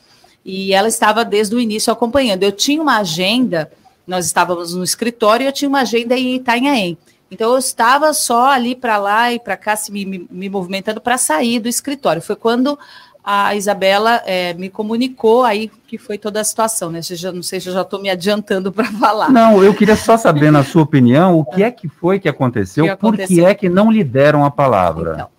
[0.43, 2.43] e ela estava desde o início acompanhando.
[2.43, 3.71] Eu tinha uma agenda
[4.07, 6.97] nós estávamos no escritório e eu tinha uma agenda em Itanhaém.
[7.29, 11.01] Então eu estava só ali para lá e para cá, se me, me, me movimentando
[11.01, 12.21] para sair do escritório.
[12.21, 12.77] Foi quando
[13.23, 17.01] a Isabela é, me comunicou aí que foi toda a situação, né?
[17.01, 19.31] Já, não sei se eu já estou me adiantando para falar.
[19.31, 22.85] Não, eu queria só saber, na sua opinião, o que é que foi que aconteceu,
[22.85, 23.27] que aconteceu?
[23.27, 25.13] por que é que não lhe deram a palavra?
[25.13, 25.29] Então,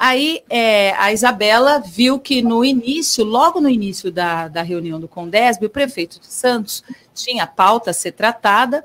[0.00, 5.06] Aí é, a Isabela viu que no início, logo no início da, da reunião do
[5.06, 6.82] Condesb, o prefeito de Santos
[7.14, 8.82] tinha pauta a ser tratada.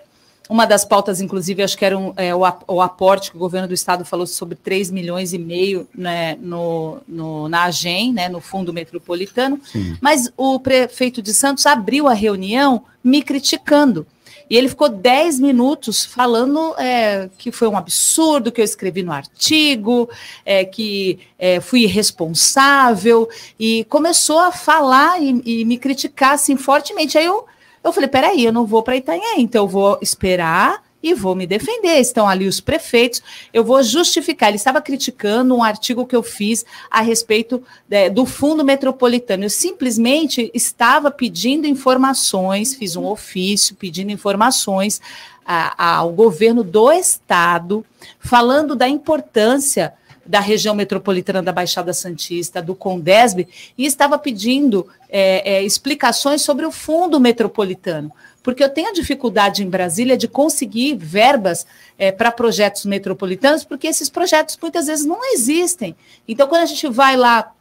[0.49, 3.65] Uma das pautas, inclusive, acho que era um, é, o, o, aporte que o governo
[3.65, 8.41] do estado falou sobre 3 milhões e meio né, no, no, na AGEM, né, no
[8.41, 9.58] Fundo Metropolitano.
[9.63, 9.97] Sim.
[10.01, 14.06] Mas o prefeito de Santos abriu a reunião me criticando
[14.49, 19.12] E ele ficou 10 minutos falando é, que foi um absurdo, que eu escrevi no
[19.12, 20.10] artigo,
[20.45, 23.27] é, que é, fui irresponsável,
[23.60, 27.17] e começou a falar e, e, me criticar assim fortemente.
[27.17, 27.45] Aí eu,
[27.84, 31.46] eu falei: peraí, eu não vou para Itanhaém, então eu vou esperar e vou me
[31.46, 32.00] defender.
[32.00, 33.22] Estão ali os prefeitos,
[33.54, 34.50] eu vou justificar.
[34.50, 39.44] Ele estava criticando um artigo que eu fiz a respeito é, do fundo metropolitano.
[39.44, 45.00] Eu simplesmente estava pedindo informações, fiz um ofício pedindo informações
[45.46, 47.86] a, ao governo do estado,
[48.20, 49.94] falando da importância
[50.26, 56.65] da região metropolitana da Baixada Santista, do Condesb, e estava pedindo é, é, explicações sobre
[56.65, 58.12] o fundo metropolitano
[58.45, 61.65] porque eu tenho dificuldade em Brasília de conseguir verbas
[61.97, 65.95] é, para projetos metropolitanos, porque esses projetos muitas vezes não existem.
[66.27, 67.51] Então, quando a gente vai lá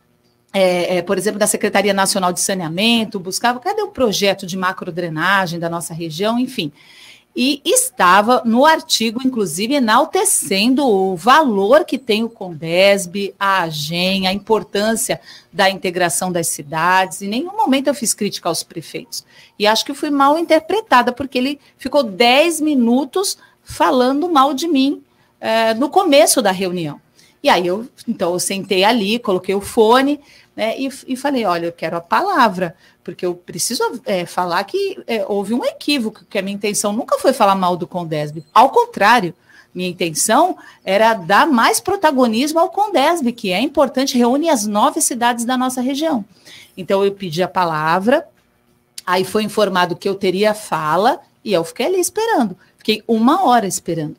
[0.52, 5.58] é, é, por exemplo, da Secretaria Nacional de Saneamento, buscava cadê o projeto de macrodrenagem
[5.58, 6.70] da nossa região, enfim
[7.36, 14.32] e estava no artigo, inclusive, enaltecendo o valor que tem o Condesb, a AGEM, a
[14.32, 15.20] importância
[15.52, 17.22] da integração das cidades.
[17.22, 19.24] Em nenhum momento eu fiz crítica aos prefeitos.
[19.58, 25.02] E acho que fui mal interpretada, porque ele ficou 10 minutos falando mal de mim
[25.40, 27.00] é, no começo da reunião.
[27.42, 30.18] E aí eu, então, eu sentei ali, coloquei o fone,
[30.56, 34.98] né, e, e falei: olha, eu quero a palavra porque eu preciso é, falar que
[35.06, 38.42] é, houve um equívoco, que a minha intenção nunca foi falar mal do Condesb.
[38.52, 39.34] Ao contrário,
[39.74, 45.44] minha intenção era dar mais protagonismo ao Condesb, que é importante, reúne as nove cidades
[45.44, 46.24] da nossa região.
[46.76, 48.26] Então eu pedi a palavra,
[49.04, 52.56] aí foi informado que eu teria fala, e eu fiquei ali esperando.
[52.78, 54.16] Fiquei uma hora esperando.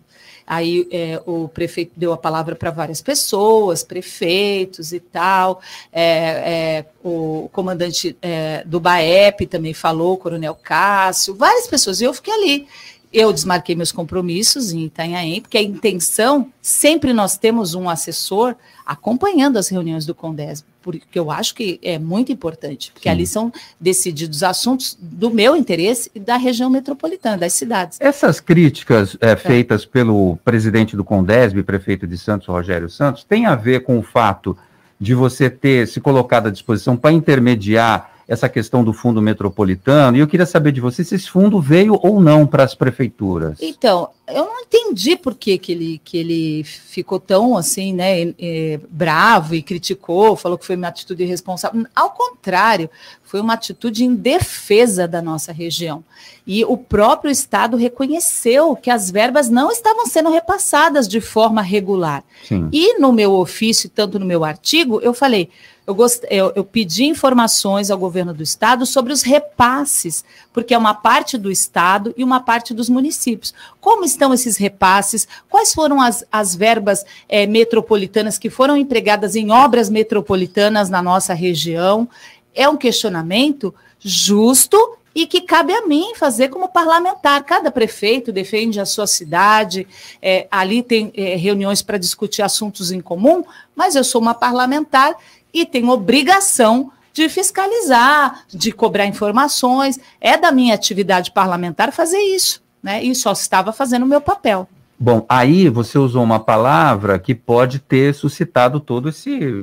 [0.47, 5.61] Aí é, o prefeito deu a palavra para várias pessoas, prefeitos e tal.
[5.91, 11.99] É, é, o comandante é, do BAEP também falou, Coronel Cássio, várias pessoas.
[11.99, 12.67] E eu fiquei ali.
[13.11, 18.55] Eu desmarquei meus compromissos em Itanhaém, porque a intenção, sempre nós temos um assessor
[18.85, 23.15] acompanhando as reuniões do Condesb, porque eu acho que é muito importante, porque Sim.
[23.15, 27.99] ali são decididos assuntos do meu interesse e da região metropolitana, das cidades.
[27.99, 29.35] Essas críticas é, é.
[29.35, 34.03] feitas pelo presidente do Condesb, prefeito de Santos, Rogério Santos, têm a ver com o
[34.03, 34.55] fato
[34.99, 40.19] de você ter se colocado à disposição para intermediar essa questão do fundo metropolitano, e
[40.19, 43.59] eu queria saber de você se esse fundo veio ou não para as prefeituras.
[43.61, 48.79] Então, eu não entendi por que, que, ele, que ele ficou tão assim, né, é,
[48.89, 51.85] bravo e criticou, falou que foi uma atitude irresponsável.
[51.95, 52.89] Ao contrário,
[53.23, 56.03] foi uma atitude em defesa da nossa região.
[56.47, 62.23] E o próprio Estado reconheceu que as verbas não estavam sendo repassadas de forma regular.
[62.47, 62.69] Sim.
[62.71, 65.49] E no meu ofício, tanto no meu artigo, eu falei
[65.87, 66.23] eu, gost...
[66.29, 71.37] eu, eu, pedi informações ao governo do estado sobre os repasses, porque é uma parte
[71.37, 73.53] do estado e uma parte dos municípios.
[73.79, 75.27] Como estão esses repasses?
[75.49, 81.33] Quais foram as, as verbas é, metropolitanas que foram empregadas em obras metropolitanas na nossa
[81.33, 82.09] região?
[82.53, 84.77] É um questionamento justo
[85.15, 87.41] e que cabe a mim fazer como parlamentar.
[87.45, 89.87] Cada prefeito defende a sua cidade,
[90.21, 95.15] é, ali tem é, reuniões para discutir assuntos em comum, mas eu sou uma parlamentar
[95.55, 99.97] e tem obrigação de fiscalizar, de cobrar informações.
[100.19, 103.01] É da minha atividade parlamentar fazer isso, né?
[103.01, 104.67] E só estava fazendo o meu papel.
[104.97, 109.09] Bom, aí você usou uma palavra que pode ter suscitado toda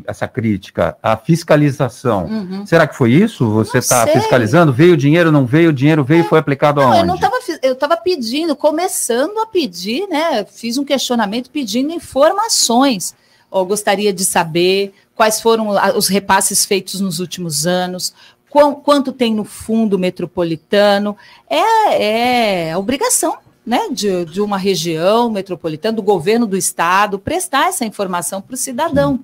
[0.07, 2.27] essa crítica, a fiscalização.
[2.27, 2.67] Uhum.
[2.67, 3.49] Será que foi isso?
[3.51, 4.75] Você está fiscalizando?
[4.75, 6.29] Veio o dinheiro, não veio, o dinheiro veio e é.
[6.29, 7.01] foi aplicado não, aonde?
[7.01, 10.45] Eu não estava, eu estava pedindo, começando a pedir, né?
[10.45, 13.15] Fiz um questionamento pedindo informações.
[13.51, 18.13] Eu gostaria de saber quais foram os repasses feitos nos últimos anos,
[18.51, 21.17] quanto tem no fundo metropolitano.
[21.49, 27.85] É, é obrigação né, de, de uma região metropolitana, do governo do estado, prestar essa
[27.85, 29.21] informação para o cidadão.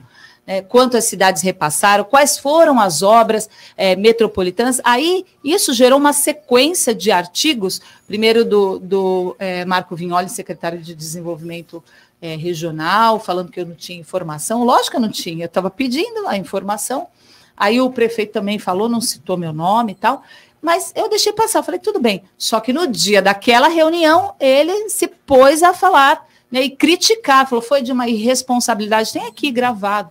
[0.47, 4.81] É, quantas cidades repassaram, quais foram as obras é, metropolitanas.
[4.85, 10.95] Aí isso gerou uma sequência de artigos, primeiro do, do é, Marco Vignoli, secretário de
[10.95, 11.83] Desenvolvimento
[12.21, 14.65] é, regional, falando que eu não tinha informação.
[14.65, 17.09] Lógico que eu não tinha, eu estava pedindo a informação.
[17.57, 20.23] Aí o prefeito também falou, não citou meu nome e tal,
[20.61, 22.23] mas eu deixei passar, falei, tudo bem.
[22.37, 27.63] Só que no dia daquela reunião, ele se pôs a falar né, e criticar, falou,
[27.63, 30.11] foi de uma irresponsabilidade, tem aqui gravado.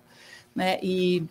[0.55, 1.23] Né, e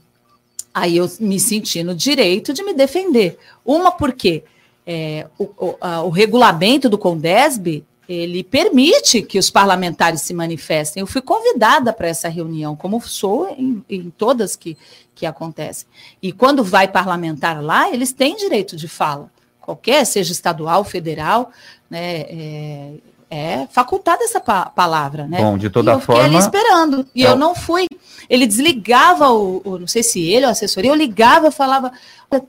[0.72, 3.38] aí eu me senti no direito de me defender.
[3.64, 4.44] Uma, porque
[4.86, 11.00] é, o, o, a, o regulamento do Condesb ele permite que os parlamentares se manifestem.
[11.00, 14.76] Eu fui convidada para essa reunião, como sou em, em, todas que,
[15.14, 15.86] que acontecem.
[16.22, 19.30] E quando vai parlamentar lá, eles têm direito de fala.
[19.60, 21.50] qualquer, seja estadual, federal,
[21.90, 22.20] né?
[22.28, 22.90] É,
[23.28, 25.38] é facultada essa pa palavra, né?
[25.38, 26.22] Bom, de toda e eu forma.
[26.22, 27.04] ali esperando.
[27.12, 27.30] E É.
[27.30, 27.86] eu não fui.
[28.30, 31.90] Ele desligava o, o- não sei se ele ou a assessoria, eu ligava, falava,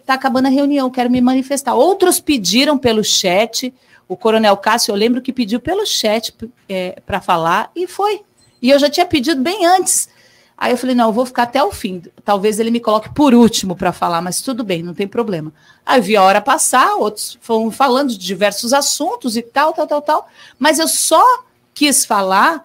[0.06, 1.74] tá acabando a reunião, quero me manifestar.
[1.74, 3.74] Outros pediram pelo chat.
[4.08, 6.34] O Coronel Cássio, eu lembro que pediu pelo chat
[7.06, 8.22] para falar e foi.
[8.62, 10.10] E eu já tinha pedido bem antes.
[10.58, 12.02] Aí eu falei, não, eu vou ficar até o fim.
[12.26, 15.54] Talvez ele me coloque por último para falar, mas tudo bem, não tem problema.
[15.86, 20.02] Aí vi a hora passar, outros foram falando de diversos assuntos e tal, tal, tal,
[20.02, 20.30] tal.
[20.58, 21.24] Mas eu só
[21.76, 22.64] quis falar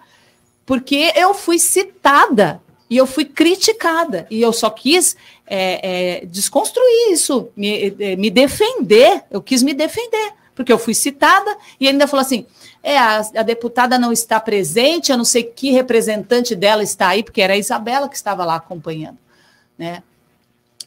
[0.65, 4.25] porque eu fui citada e eu fui criticada.
[4.31, 5.15] E eu só quis
[5.45, 9.23] é, é, desconstruir isso, me, é, me defender.
[9.29, 12.45] Eu quis me defender, porque eu fui citada e ainda falou assim:
[12.81, 17.23] é, a, a deputada não está presente, eu não sei que representante dela está aí,
[17.23, 19.17] porque era a Isabela que estava lá acompanhando,
[19.77, 20.03] né?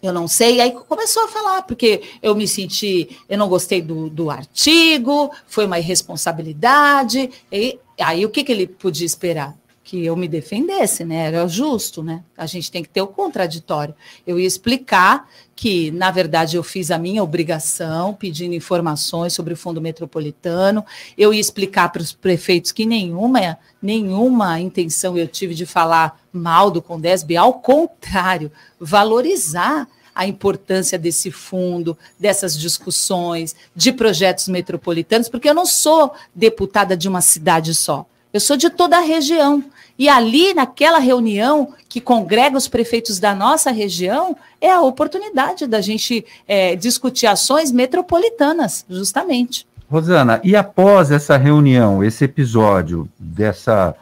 [0.03, 3.81] Eu não sei, e aí começou a falar, porque eu me senti, eu não gostei
[3.81, 9.57] do, do artigo, foi uma irresponsabilidade, e aí o que, que ele podia esperar?
[9.83, 11.27] Que eu me defendesse, né?
[11.29, 12.23] Era justo, né?
[12.37, 13.95] A gente tem que ter o contraditório.
[14.27, 19.57] Eu ia explicar que, na verdade, eu fiz a minha obrigação pedindo informações sobre o
[19.57, 20.85] Fundo Metropolitano.
[21.17, 26.71] Eu ia explicar para os prefeitos que nenhuma, nenhuma intenção eu tive de falar mal
[26.71, 35.49] do Condesb, ao contrário, valorizar a importância desse fundo, dessas discussões, de projetos metropolitanos, porque
[35.49, 39.65] eu não sou deputada de uma cidade só, eu sou de toda a região.
[39.99, 45.81] E ali, naquela reunião que congrega os prefeitos da nossa região, é a oportunidade da
[45.81, 49.67] gente é, discutir ações metropolitanas, justamente.
[49.91, 53.95] Rosana, e após essa reunião, esse episódio dessa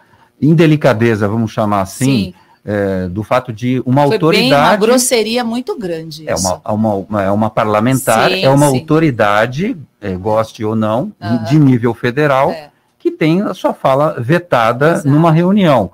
[0.43, 4.51] indelicadeza, vamos chamar assim, é, do fato de uma Foi autoridade.
[4.51, 6.29] bem uma grosseria muito grande.
[6.29, 8.79] É uma, uma, uma- é uma parlamentar, Sim, é uma sim.
[8.81, 11.45] autoridade, é, goste ou não, de- Aham.
[11.45, 12.71] de nível federal, É.
[13.05, 15.09] que tem a sua fala vetada Exato.
[15.11, 15.91] numa reunião.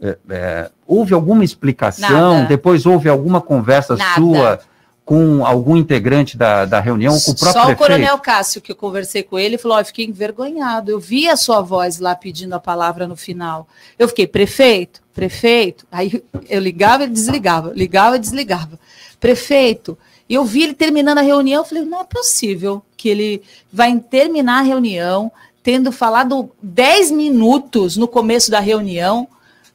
[0.00, 2.34] É, é, houve alguma explicação?
[2.34, 2.46] Nada.
[2.46, 4.14] Depois houve alguma conversa Nada.
[4.14, 4.60] sua
[5.04, 7.78] com algum integrante da, da reunião, com o próprio Só o prefeito?
[7.78, 10.92] Coronel Cássio, que eu conversei com ele, falou: "Ó, eu fiquei envergonhado.
[10.92, 13.66] Eu vi a sua voz lá pedindo a palavra no final.
[13.98, 15.84] Eu fiquei, prefeito, prefeito.
[15.90, 18.78] Aí eu ligava e desligava, ligava e desligava.
[19.18, 19.98] Prefeito.
[20.28, 23.42] E eu vi ele terminando a reunião, eu falei: não é possível que ele
[23.72, 25.32] vai terminar a reunião
[25.62, 29.28] tendo falado 10 minutos no começo da reunião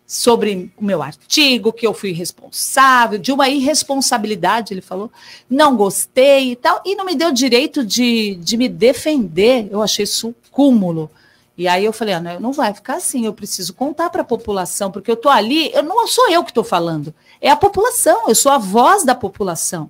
[0.05, 5.11] sobre o meu artigo, que eu fui responsável, de uma irresponsabilidade, ele falou,
[5.49, 9.67] não gostei e tal, e não me deu direito de, de me defender.
[9.69, 11.11] Eu achei isso um cúmulo.
[11.57, 14.25] E aí eu falei, ah, não, não vai ficar assim, eu preciso contar para a
[14.25, 18.29] população, porque eu estou ali, eu não sou eu que estou falando, é a população,
[18.29, 19.89] eu sou a voz da população.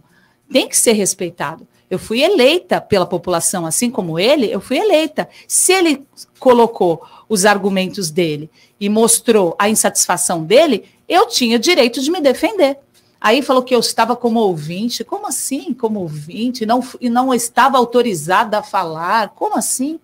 [0.51, 1.67] Tem que ser respeitado.
[1.89, 5.29] Eu fui eleita pela população, assim como ele, eu fui eleita.
[5.47, 6.05] Se ele
[6.37, 12.77] colocou os argumentos dele e mostrou a insatisfação dele, eu tinha direito de me defender.
[13.19, 15.03] Aí falou que eu estava como ouvinte.
[15.03, 16.65] Como assim, como ouvinte?
[16.65, 19.29] Não, e não estava autorizada a falar.
[19.29, 19.99] Como assim?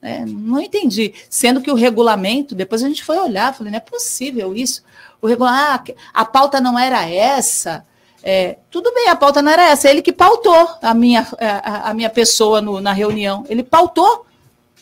[0.00, 1.14] É, não entendi.
[1.28, 4.82] Sendo que o regulamento, depois a gente foi olhar, falei, não é possível isso.
[5.20, 7.84] O regulamento, ah, a pauta não era essa.
[8.30, 9.88] É, tudo bem, a pauta não era essa.
[9.88, 13.42] Ele que pautou a minha, a, a minha pessoa no, na reunião.
[13.48, 14.26] Ele pautou.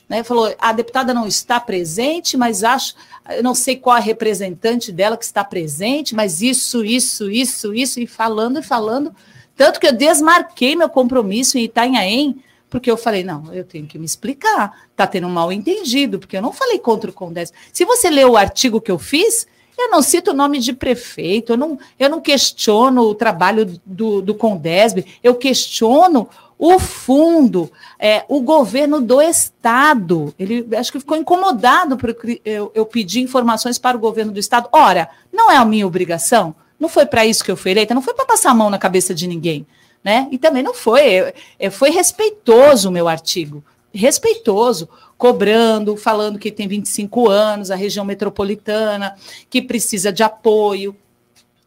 [0.09, 2.95] Né, falou, a deputada não está presente, mas acho,
[3.29, 8.01] eu não sei qual a representante dela que está presente, mas isso, isso, isso, isso,
[8.01, 9.15] e falando e falando.
[9.57, 13.99] Tanto que eu desmarquei meu compromisso em Itanhaém, porque eu falei, não, eu tenho que
[13.99, 17.53] me explicar, está tendo um mal entendido, porque eu não falei contra o Condés.
[17.73, 19.47] Se você ler o artigo que eu fiz,
[19.79, 24.23] eu não cito o nome de prefeito, eu não, eu não questiono o trabalho do,
[24.23, 30.35] do Condesb, eu questiono o fundo, é, o governo do Estado.
[30.39, 34.69] Ele acho que ficou incomodado porque eu, eu pedi informações para o governo do Estado.
[34.73, 38.03] Ora, não é a minha obrigação, não foi para isso que eu fui eleita, não
[38.03, 39.67] foi para passar a mão na cabeça de ninguém.
[40.03, 40.29] Né?
[40.31, 43.63] E também não foi, é, foi respeitoso o meu artigo,
[43.97, 49.17] respeitoso, cobrando, falando que tem 25 anos, a região metropolitana,
[49.49, 50.95] que precisa de apoio,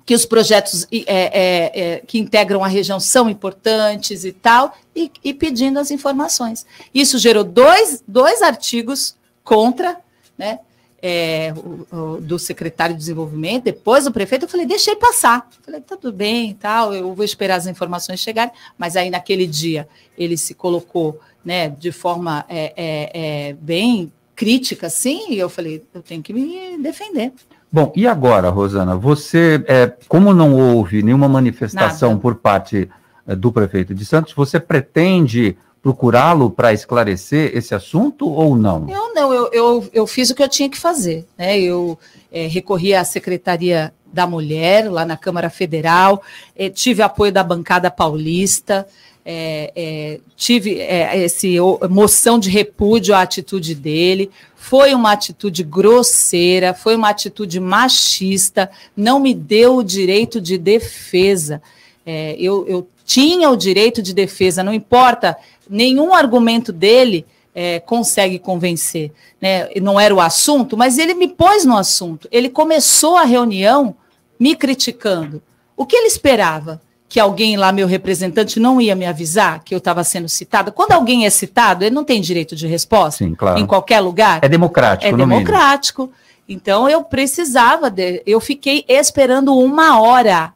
[0.10, 5.12] que os projetos é, é, é, que integram a região são importantes e tal, e,
[5.24, 6.66] e, pedindo as informações.
[6.92, 10.00] Isso gerou dois, dois artigos contra,
[10.36, 10.62] né?
[11.02, 15.48] É, o, o, do secretário de desenvolvimento, depois o prefeito, eu falei, deixei passar.
[15.62, 20.38] Falei, tudo bem, tal, eu vou esperar as informações chegarem, mas aí naquele dia ele
[20.38, 26.24] se colocou né, de forma é, é, bem crítica, assim, e eu falei, eu tenho
[26.24, 27.34] que me defender.
[27.72, 32.22] Bom, e agora, Rosana, você, é, como não houve nenhuma manifestação Nada.
[32.22, 32.90] por parte
[33.28, 38.90] é, do prefeito de Santos, você pretende procurá-lo para esclarecer esse assunto ou não?
[38.90, 41.26] Eu não, eu, eu, eu fiz o que eu tinha que fazer.
[41.38, 41.60] Né?
[41.60, 41.98] Eu
[42.32, 46.24] é, recorri à Secretaria da Mulher, lá na Câmara Federal,
[46.56, 48.88] é, tive apoio da bancada paulista,
[49.26, 51.58] é, é, tive é, esse
[51.90, 54.32] moção de repúdio à atitude dele.
[54.56, 61.62] Foi uma atitude grosseira, foi uma atitude machista, não me deu o direito de defesa.
[62.06, 65.38] É, eu, eu tinha o direito de defesa, não importa,
[65.70, 69.12] nenhum argumento dele é, consegue convencer.
[69.42, 69.70] Né?
[69.82, 72.28] Não era o assunto, mas ele me pôs no assunto.
[72.32, 73.96] Ele começou a reunião
[74.40, 75.42] me criticando.
[75.76, 76.82] O que ele esperava?
[77.10, 80.72] Que alguém lá, meu representante, não ia me avisar que eu estava sendo citada?
[80.72, 83.60] Quando alguém é citado, ele não tem direito de resposta Sim, claro.
[83.60, 84.40] em qualquer lugar?
[84.44, 86.04] É democrático, É democrático.
[86.04, 86.20] Mínimo.
[86.48, 90.54] Então eu precisava, de, eu fiquei esperando uma hora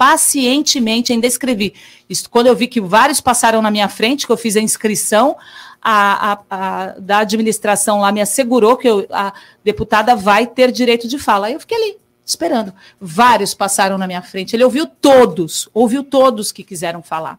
[0.00, 1.74] pacientemente, ainda escrevi.
[2.08, 5.36] Isso, quando eu vi que vários passaram na minha frente, que eu fiz a inscrição,
[5.82, 9.32] a, a, a da administração lá me assegurou que eu, a
[9.62, 11.48] deputada vai ter direito de fala.
[11.48, 12.72] Aí eu fiquei ali, esperando.
[13.00, 14.54] Vários passaram na minha frente.
[14.54, 17.38] Ele ouviu todos, ouviu todos que quiseram falar.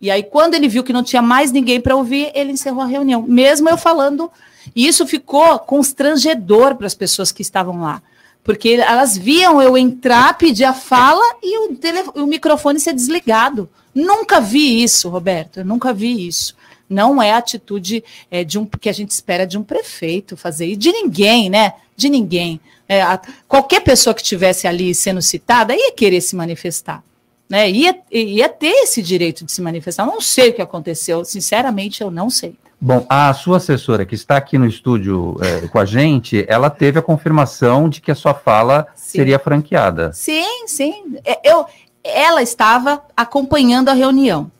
[0.00, 2.86] E aí, quando ele viu que não tinha mais ninguém para ouvir, ele encerrou a
[2.86, 4.30] reunião, mesmo eu falando.
[4.74, 8.02] E isso ficou constrangedor para as pessoas que estavam lá
[8.42, 13.68] porque elas viam eu entrar, pedir a fala e o, o microfone ser desligado.
[13.94, 16.56] Nunca vi isso, Roberto, eu nunca vi isso.
[16.88, 20.66] Não é a atitude é, de um que a gente espera de um prefeito fazer,
[20.66, 21.74] e de ninguém, né?
[22.00, 22.58] De ninguém.
[22.88, 27.04] É, a, qualquer pessoa que estivesse ali sendo citada ia querer se manifestar.
[27.46, 27.70] Né?
[27.70, 30.04] Ia, ia ter esse direito de se manifestar.
[30.04, 32.56] Eu não sei o que aconteceu, sinceramente, eu não sei.
[32.80, 36.98] Bom, a sua assessora que está aqui no estúdio é, com a gente, ela teve
[36.98, 39.18] a confirmação de que a sua fala sim.
[39.18, 40.14] seria franqueada.
[40.14, 41.16] Sim, sim.
[41.22, 41.66] É, eu,
[42.02, 44.50] ela estava acompanhando a reunião.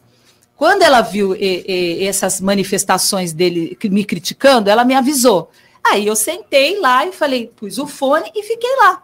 [0.60, 5.50] Quando ela viu e, e, essas manifestações dele me criticando, ela me avisou.
[5.84, 9.02] Aí eu sentei lá e falei, pus o fone e fiquei lá.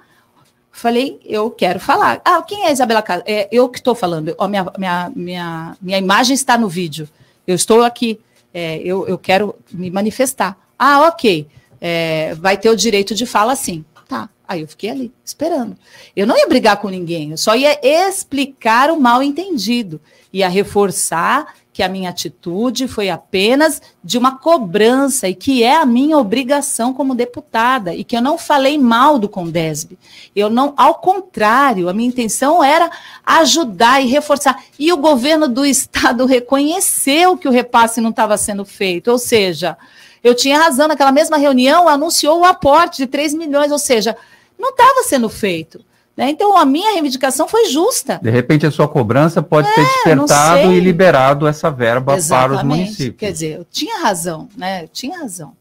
[0.70, 2.20] Falei, eu quero falar.
[2.24, 3.22] Ah, quem é Isabela Casa?
[3.26, 4.36] É eu que estou falando.
[4.48, 7.08] Minha, minha, minha, minha imagem está no vídeo.
[7.46, 8.20] Eu estou aqui
[8.56, 10.56] é, eu, eu quero me manifestar.
[10.78, 11.46] Ah, ok,
[11.78, 13.84] é, vai ter o direito de fala sim.
[14.08, 14.30] Tá.
[14.48, 15.76] Aí eu fiquei ali, esperando.
[16.14, 20.00] Eu não ia brigar com ninguém, eu só ia explicar o mal entendido,
[20.32, 25.84] ia reforçar que a minha atitude foi apenas de uma cobrança e que é a
[25.84, 29.98] minha obrigação como deputada e que eu não falei mal do Condesb.
[30.34, 32.90] Eu não, ao contrário, a minha intenção era
[33.26, 34.64] ajudar e reforçar.
[34.78, 39.76] E o governo do estado reconheceu que o repasse não estava sendo feito, ou seja,
[40.24, 44.16] eu tinha razão naquela mesma reunião, anunciou o aporte de 3 milhões, ou seja,
[44.58, 45.84] não estava sendo feito.
[46.16, 46.30] Né?
[46.30, 48.18] Então, a minha reivindicação foi justa.
[48.22, 52.48] De repente, a sua cobrança pode é, ter despertado e liberado essa verba Exatamente.
[52.48, 53.16] para os municípios.
[53.18, 54.84] Quer dizer, eu tinha razão, né?
[54.84, 55.52] Eu tinha razão.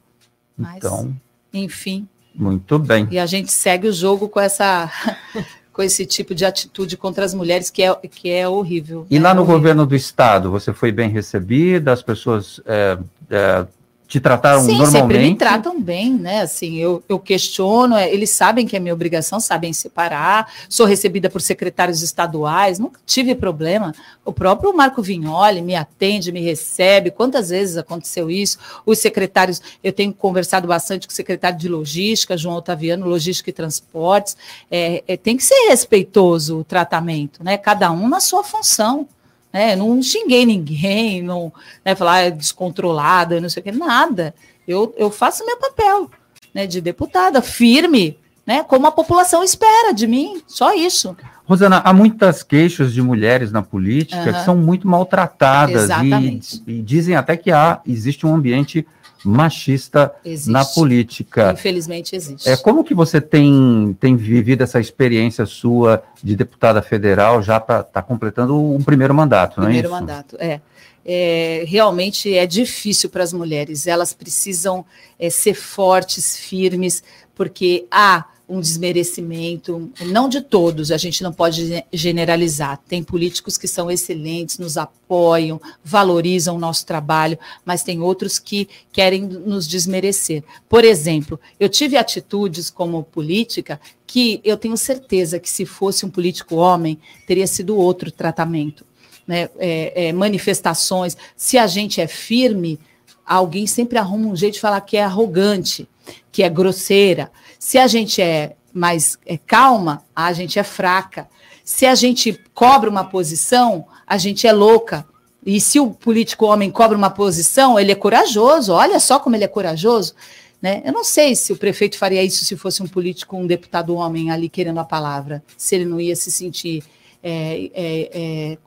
[0.58, 1.14] Mas, então,
[1.54, 2.08] enfim.
[2.34, 3.08] Muito bem.
[3.12, 4.90] E a gente segue o jogo com essa.
[5.76, 9.06] com esse tipo de atitude contra as mulheres que é, que é horrível.
[9.10, 9.24] E né?
[9.24, 9.58] lá no horrível.
[9.58, 11.92] governo do estado, você foi bem recebida?
[11.92, 12.98] As pessoas é,
[13.30, 13.66] é,
[14.08, 15.02] te trataram Sim, normalmente?
[15.02, 16.42] sempre me tratam bem, né?
[16.42, 21.30] Assim, eu, eu questiono, é, eles sabem que é minha obrigação, sabem separar, sou recebida
[21.30, 23.94] por secretários estaduais, nunca tive problema.
[24.24, 28.58] O próprio Marco Vignoli me atende, me recebe, quantas vezes aconteceu isso?
[28.86, 33.54] Os secretários, eu tenho conversado bastante com o secretário de Logística, João Otaviano, Logística e
[33.54, 34.38] Transportes,
[34.70, 37.58] é, é, tem que ser respeitoso o tratamento, né?
[37.58, 39.08] Cada um na sua função.
[39.56, 39.74] Né?
[39.74, 41.50] Não xinguei ninguém, não
[41.86, 44.36] né, falar é descontrolada, não sei o que, nada.
[44.68, 46.12] Eu, eu faço meu papel
[46.54, 51.16] né, de deputada, firme, né, como a população espera de mim, só isso.
[51.46, 54.34] Rosana, há muitas queixas de mulheres na política uhum.
[54.34, 58.86] que são muito maltratadas e, e, dizem até que há, existe um ambiente
[59.26, 60.52] machista existe.
[60.52, 61.52] na política.
[61.54, 62.48] Infelizmente existe.
[62.48, 67.82] É, como que você tem, tem vivido essa experiência sua de deputada federal já para
[67.82, 70.62] estar tá completando um primeiro mandato, não é Primeiro mandato, é.
[71.06, 71.64] é.
[71.68, 74.86] Realmente é difícil para as mulheres, elas precisam
[75.20, 77.04] é, ser fortes, firmes,
[77.34, 82.80] porque há um desmerecimento, não de todos, a gente não pode generalizar.
[82.88, 88.70] Tem políticos que são excelentes, nos apoiam, valorizam o nosso trabalho, mas tem outros que
[88.92, 90.44] querem nos desmerecer.
[90.70, 96.10] Por exemplo, eu tive atitudes como política que eu tenho certeza que se fosse um
[96.10, 98.86] político homem, teria sido outro tratamento.
[99.28, 99.50] Né?
[99.58, 102.80] É, é, manifestações, se a gente é firme,
[103.26, 105.88] alguém sempre arruma um jeito de falar que é arrogante,
[106.32, 107.32] que é grosseira.
[107.60, 111.28] Se a gente é mais é, calma, a gente é fraca.
[111.64, 115.06] Se a gente cobra uma posição, a gente é louca.
[115.46, 118.74] E se o político homem cobra uma posição, ele é corajoso.
[118.74, 120.14] Olha só como ele é corajoso.
[120.62, 120.82] Né?
[120.84, 124.32] Eu não sei se o prefeito faria isso se fosse um político, um deputado homem
[124.32, 126.84] ali querendo a palavra, se ele não ia se sentir
[127.22, 128.58] é, é, é,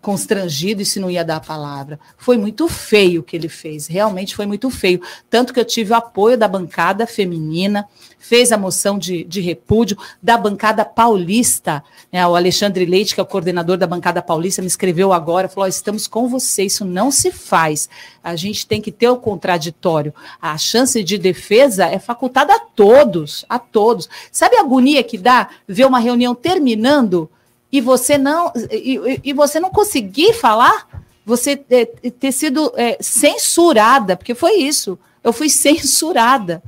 [0.00, 1.98] constrangido e se não ia dar a palavra.
[2.16, 5.00] Foi muito feio o que ele fez, realmente foi muito feio.
[5.28, 9.98] Tanto que eu tive o apoio da bancada feminina, fez a moção de, de repúdio,
[10.22, 11.82] da bancada paulista.
[12.12, 15.66] Né, o Alexandre Leite, que é o coordenador da bancada paulista, me escreveu agora, falou:
[15.66, 17.88] oh, estamos com você, isso não se faz.
[18.22, 20.14] A gente tem que ter o contraditório.
[20.40, 24.08] A chance de defesa é facultada a todos, a todos.
[24.30, 27.28] Sabe a agonia que dá ver uma reunião terminando?
[27.72, 30.86] E você não e, e você não conseguir falar,
[31.24, 34.98] você ter, ter sido é, censurada, porque foi isso.
[35.24, 36.62] Eu fui censurada.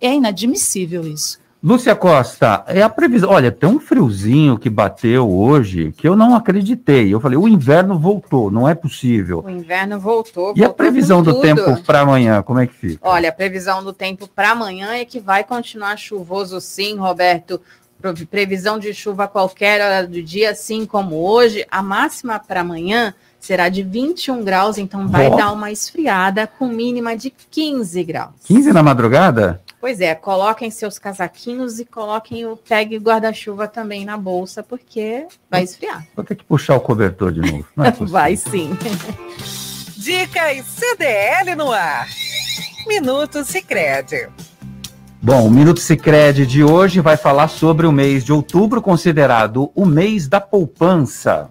[0.00, 1.38] É inadmissível isso.
[1.62, 3.28] Lúcia Costa, é a previsão.
[3.30, 7.12] Olha, tem um friozinho que bateu hoje que eu não acreditei.
[7.12, 9.44] Eu falei, o inverno voltou, não é possível.
[9.46, 10.54] O inverno voltou.
[10.56, 13.06] E voltou a previsão do tempo para amanhã, como é que fica?
[13.06, 17.60] Olha, a previsão do tempo para amanhã é que vai continuar chuvoso, sim, Roberto
[18.28, 21.66] previsão de chuva a qualquer hora do dia, assim como hoje.
[21.70, 25.36] A máxima para amanhã será de 21 graus, então vai oh.
[25.36, 28.34] dar uma esfriada com mínima de 15 graus.
[28.44, 29.60] 15 na madrugada?
[29.80, 35.62] Pois é, coloquem seus casaquinhos e coloquem o pegue guarda-chuva também na bolsa, porque vai
[35.62, 36.06] esfriar.
[36.14, 37.66] Vou ter que puxar o cobertor de novo.
[37.78, 38.76] É vai sim.
[39.96, 42.06] Dicas CDL no ar.
[42.86, 44.28] Minuto Sicredi.
[45.22, 49.84] Bom, o Minuto Sicredi de hoje vai falar sobre o mês de outubro, considerado o
[49.84, 51.50] mês da poupança.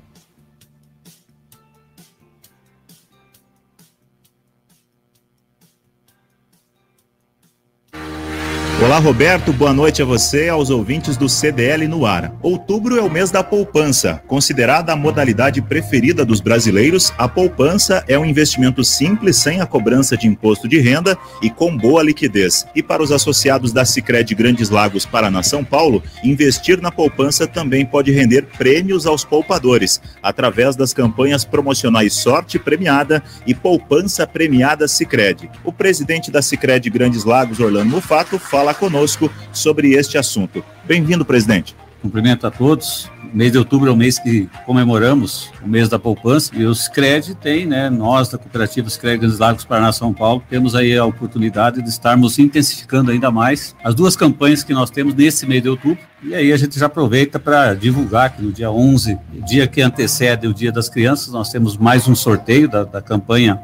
[8.82, 9.52] Olá, Roberto.
[9.52, 12.34] Boa noite a você e aos ouvintes do CDL no ar.
[12.42, 14.24] Outubro é o mês da poupança.
[14.26, 20.16] Considerada a modalidade preferida dos brasileiros, a poupança é um investimento simples, sem a cobrança
[20.16, 22.66] de imposto de renda e com boa liquidez.
[22.74, 27.86] E para os associados da Sicredi Grandes Lagos Paraná São Paulo, investir na poupança também
[27.86, 35.52] pode render prêmios aos poupadores, através das campanhas promocionais Sorte Premiada e Poupança Premiada Sicredi.
[35.66, 40.64] O presidente da Sicredi Grandes Lagos, Orlando Mufato, fala falar conosco sobre este assunto.
[40.86, 41.76] Bem-vindo, presidente.
[42.02, 43.10] Cumprimento a todos.
[43.32, 46.74] O mês de outubro é o mês que comemoramos o mês da poupança e o
[46.74, 51.06] Scred tem, né, nós da cooperativa Scred Grandes Lagos Paraná São Paulo, temos aí a
[51.06, 55.70] oportunidade de estarmos intensificando ainda mais as duas campanhas que nós temos nesse mês de
[55.70, 56.00] outubro.
[56.24, 59.18] E aí a gente já aproveita para divulgar que no dia 11,
[59.48, 63.60] dia que antecede o Dia das Crianças, nós temos mais um sorteio da, da campanha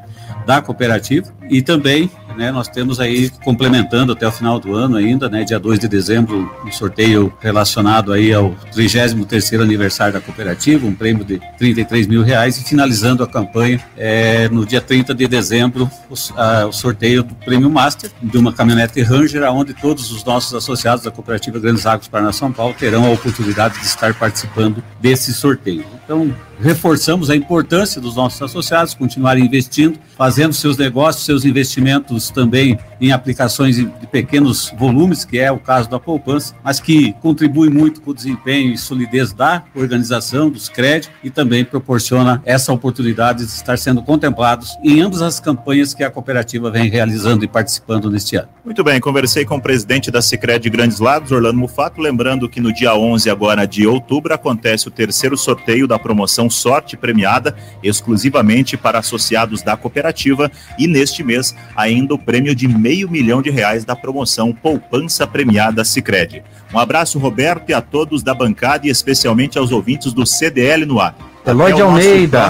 [0.45, 5.29] da cooperativa e também né, nós temos aí complementando até o final do ano ainda,
[5.29, 10.93] né, dia 2 de dezembro, um sorteio relacionado aí ao 33º aniversário da cooperativa, um
[10.93, 15.89] prêmio de 33 mil reais e finalizando a campanha é, no dia 30 de dezembro
[16.09, 20.53] o, a, o, sorteio do prêmio Master de uma caminhonete Ranger, onde todos os nossos
[20.53, 25.33] associados da cooperativa Grandes Águas Paraná São Paulo terão a oportunidade de estar participando desse
[25.33, 25.85] sorteio.
[26.03, 32.77] Então, reforçamos a importância dos nossos associados continuarem investindo, fazendo seus negócios, seus investimentos também
[32.99, 38.01] em aplicações de pequenos volumes, que é o caso da poupança, mas que contribui muito
[38.01, 43.51] com o desempenho e solidez da organização, dos créditos e também proporciona essa oportunidade de
[43.51, 48.35] estar sendo contemplados em ambas as campanhas que a cooperativa vem realizando e participando neste
[48.35, 48.47] ano.
[48.63, 52.73] Muito bem, conversei com o presidente da Sicredi Grandes Lagos, Orlando Mufato, lembrando que no
[52.73, 58.99] dia 11 agora de outubro acontece o terceiro sorteio da promoção Sorte Premiada, exclusivamente para
[58.99, 63.95] associados da cooperativa, e neste mês ainda o prêmio de meio milhão de reais da
[63.95, 66.43] promoção Poupança Premiada Sicredi.
[66.73, 70.99] Um abraço, Roberto, e a todos da bancada e especialmente aos ouvintes do CDL no
[70.99, 71.15] ar.
[71.45, 72.49] Eloy de Almeida.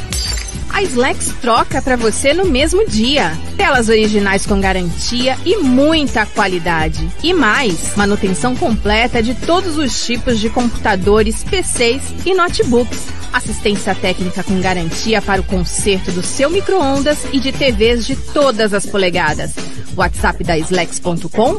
[0.75, 3.31] A Slex troca para você no mesmo dia.
[3.55, 7.09] Telas originais com garantia e muita qualidade.
[7.23, 13.07] E mais, manutenção completa de todos os tipos de computadores, PCs e notebooks.
[13.31, 18.73] Assistência técnica com garantia para o conserto do seu micro-ondas e de TVs de todas
[18.73, 19.53] as polegadas.
[19.95, 21.57] WhatsApp da Slex.com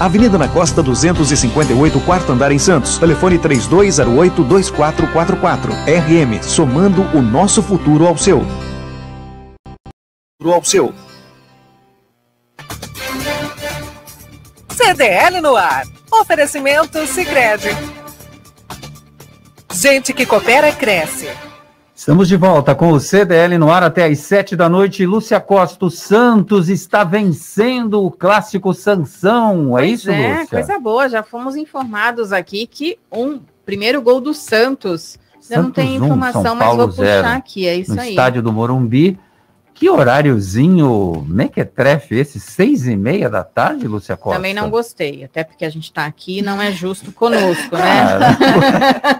[0.00, 2.98] Avenida na Costa 258, quarto andar em Santos.
[2.98, 5.70] Telefone 3208-2444.
[5.86, 8.44] RM, somando o nosso futuro ao seu.
[10.44, 10.94] Ao seu.
[14.70, 15.84] CDL no ar.
[16.10, 17.68] Oferecimento Sicredi.
[19.72, 21.28] Gente que coopera, cresce.
[21.98, 25.04] Estamos de volta com o CDL no ar até às sete da noite.
[25.04, 29.76] Lúcia Costa, o Santos está vencendo o clássico Sansão.
[29.76, 30.46] É Pois isso, é, Lúcia?
[30.46, 31.08] coisa boa.
[31.08, 35.18] Já fomos informados aqui que um primeiro gol do Santos.
[35.50, 37.28] Já não tem um, informação, São mas vou puxar zero.
[37.30, 37.66] aqui.
[37.66, 38.10] É isso no aí.
[38.10, 39.18] estádio do Morumbi.
[39.78, 42.40] Que horáriozinho mequetrefe esse?
[42.40, 44.36] Seis e meia da tarde, Lúcia Costa?
[44.36, 48.08] Também não gostei, até porque a gente está aqui e não é justo conosco, né?
[48.08, 48.36] Cara,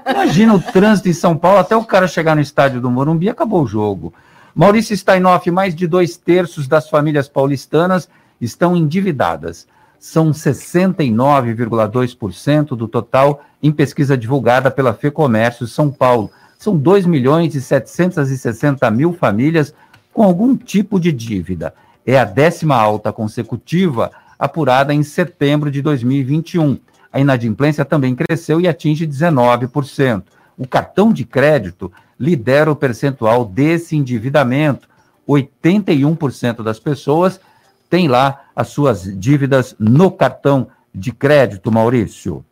[0.11, 3.62] imagina o trânsito em São Paulo, até o cara chegar no estádio do Morumbi, acabou
[3.62, 4.12] o jogo.
[4.52, 8.09] Maurício Steinoff, mais de dois terços das famílias paulistanas
[8.40, 9.68] estão endividadas.
[9.96, 16.32] São 69,2% do total em pesquisa divulgada pela FEComércio São Paulo.
[16.59, 19.72] São 2 milhões e 760 mil famílias
[20.18, 21.72] com algum tipo de dívida.
[22.04, 26.76] É a décima alta consecutiva apurada em setembro de 2021.
[27.12, 30.24] A inadimplência também cresceu e atinge 19%.
[30.58, 34.88] O cartão de crédito lidera o percentual desse endividamento.
[35.28, 37.40] 81% das pessoas
[37.88, 42.44] têm lá as suas dívidas no cartão de crédito, Maurício.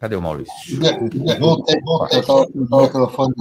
[0.00, 0.52] Cadê o Maurício?
[1.40, 3.34] Voltei, voltei, estava com o microfone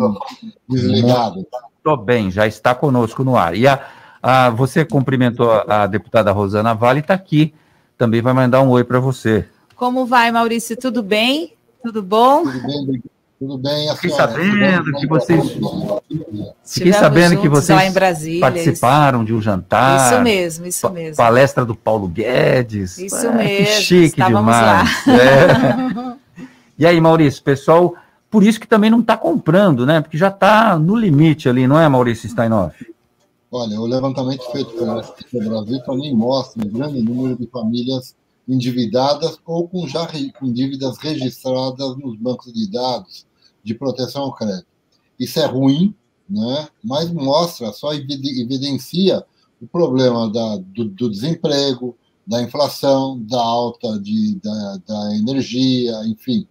[0.70, 1.46] desligado.
[1.78, 3.56] Estou bem, já está conosco no ar.
[3.56, 3.80] E a,
[4.24, 7.54] a- você cumprimentou a, deputada Rosana Vale, está aqui.
[7.98, 9.46] Também vai mandar um oi para você.
[9.76, 10.76] Como vai, Maurício?
[10.78, 11.54] Tudo bem?
[11.84, 12.44] Tudo bom?
[12.44, 13.04] Tudo bem,
[13.40, 13.90] tudo bem.
[13.90, 14.32] A Fiquei senhora?
[14.32, 15.58] sabendo que vocês.
[16.66, 20.12] Fiquei sabendo que vocês Brasília, participaram de um jantar.
[20.14, 21.16] Isso mesmo, isso mesmo.
[21.18, 22.98] Palestra do Paulo Guedes.
[22.98, 25.06] Isso É, mesmo, Que chique estávamos demais.
[25.06, 25.14] lá.
[25.14, 26.16] É.
[26.78, 27.96] E aí, Maurício, pessoal,
[28.30, 30.02] por isso que também não está comprando, né?
[30.02, 32.86] Porque já está no limite ali, não é, Maurício Steinoff?
[33.52, 38.16] Olha, o levantamento feito pela do Brasil também mostra um grande número de famílias
[38.48, 40.08] endividadas ou com já
[40.38, 43.26] com dívidas registradas nos bancos de dados
[43.64, 44.68] de proteção ao crédito.
[45.20, 45.96] Isso é ruim,
[46.30, 46.68] né?
[46.84, 49.24] mas mostra, só evide- evidencia
[49.62, 51.96] o problema da, do, do desemprego,
[52.28, 56.46] da inflação, da alta de, da, da energia, enfim,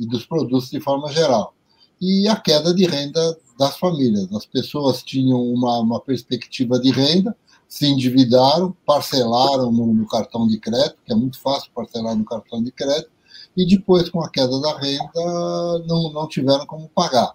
[0.00, 1.54] e dos produtos de forma geral.
[2.00, 4.32] E a queda de renda das famílias.
[4.32, 7.36] As pessoas tinham uma, uma perspectiva de renda,
[7.68, 12.62] se endividaram, parcelaram no, no cartão de crédito, que é muito fácil parcelar no cartão
[12.62, 13.10] de crédito,
[13.54, 17.34] e depois, com a queda da renda, não, não tiveram como pagar.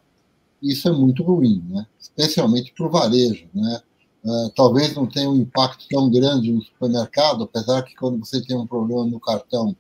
[0.62, 1.86] Isso é muito ruim, né?
[2.00, 3.48] especialmente para o varejo.
[3.54, 3.82] Né?
[4.24, 8.58] Uh, talvez não tenha um impacto tão grande no supermercado, apesar que quando você tem
[8.58, 9.76] um problema no cartão,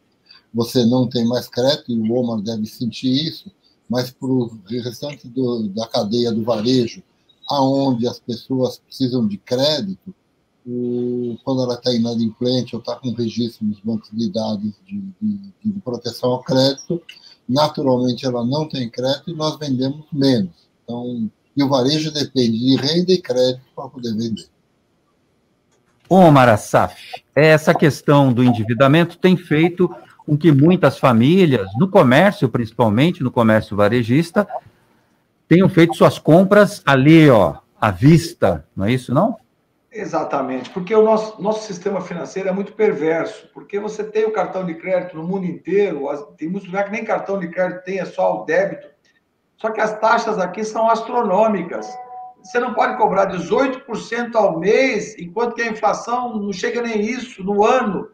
[0.55, 3.51] você não tem mais crédito, e o Omar deve sentir isso,
[3.89, 7.03] mas para o restante do, da cadeia do varejo,
[7.49, 10.15] aonde as pessoas precisam de crédito,
[10.65, 15.53] o, quando ela está inadimplente ou está com registro nos bancos de dados de, de,
[15.63, 17.01] de, proteção ao crédito,
[17.47, 20.53] naturalmente ela não tem crédito e nós vendemos menos.
[20.83, 24.47] Então, e o varejo depende de renda e crédito para poder vender.
[26.09, 26.95] Omar Assaf,
[27.35, 29.89] essa questão do endividamento tem feito
[30.25, 34.47] com que muitas famílias, no comércio principalmente, no comércio varejista,
[35.47, 39.37] tenham feito suas compras ali, ó, à vista, não é isso, não?
[39.91, 44.65] Exatamente, porque o nosso, nosso sistema financeiro é muito perverso, porque você tem o cartão
[44.65, 46.05] de crédito no mundo inteiro,
[46.37, 48.87] tem muitos lugares que nem cartão de crédito tem, é só o débito,
[49.57, 51.87] só que as taxas aqui são astronômicas.
[52.43, 57.43] Você não pode cobrar 18% ao mês, enquanto que a inflação não chega nem isso
[57.43, 58.09] no ano.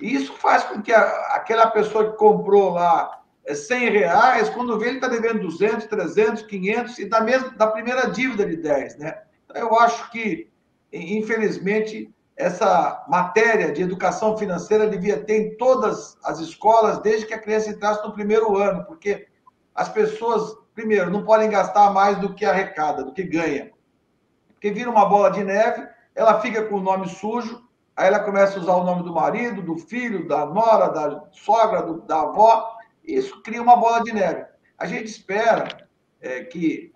[0.00, 1.02] E isso faz com que a,
[1.34, 6.42] aquela pessoa que comprou lá 100 é, reais, quando vê, ele está devendo 200, 300,
[6.42, 9.22] 500, e da, mesma, da primeira dívida de 10, né?
[9.44, 10.50] Então, eu acho que
[10.92, 17.40] infelizmente, essa matéria de educação financeira devia ter em todas as escolas desde que a
[17.40, 19.28] criança entrasse no primeiro ano, porque
[19.74, 23.70] as pessoas, primeiro, não podem gastar mais do que arrecada, do que ganha.
[24.48, 27.62] Porque vira uma bola de neve, ela fica com o nome sujo,
[28.00, 31.82] aí ela começa a usar o nome do marido, do filho, da nora, da sogra,
[31.82, 34.44] do, da avó, e isso cria uma bola de neve.
[34.78, 35.88] A gente espera
[36.20, 36.92] é, que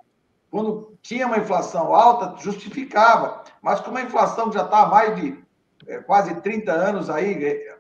[0.50, 3.42] quando tinha uma inflação alta, justificava.
[3.60, 5.44] Mas com uma inflação já está há mais de
[5.86, 7.76] é, quase 30 anos aí, é,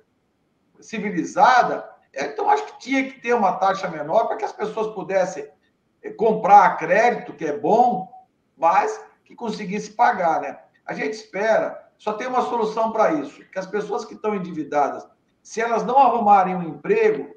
[0.80, 4.94] civilizada, é, então acho que tinha que ter uma taxa menor para que as pessoas
[4.94, 5.48] pudessem
[6.02, 8.08] é, comprar a crédito, que é bom,
[8.56, 10.58] mas que conseguisse pagar, né?
[10.84, 15.08] A gente espera, só tem uma solução para isso, que as pessoas que estão endividadas,
[15.42, 17.34] se elas não arrumarem um emprego,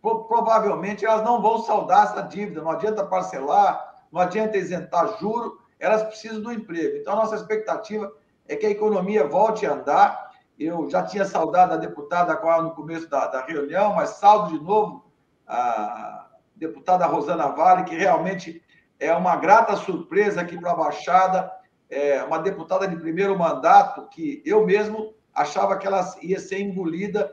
[0.00, 6.02] provavelmente elas não vão saldar essa dívida, não adianta parcelar, não adianta isentar juro, elas
[6.02, 6.96] precisam do emprego.
[6.96, 8.10] Então, a nossa expectativa
[8.46, 10.30] é que a economia volte a andar.
[10.58, 15.04] Eu já tinha saudado a deputada no começo da, da reunião, mas saldo de novo
[15.46, 18.62] a deputada Rosana Vale, que realmente
[18.98, 21.57] é uma grata surpresa aqui para a Baixada,
[21.90, 27.32] é uma deputada de primeiro mandato que eu mesmo achava que ela ia ser engolida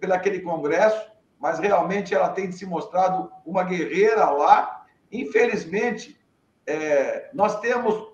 [0.00, 4.84] pelo aquele Congresso, mas realmente ela tem se mostrado uma guerreira lá
[5.14, 6.20] Infelizmente,
[6.66, 8.12] é, nós temos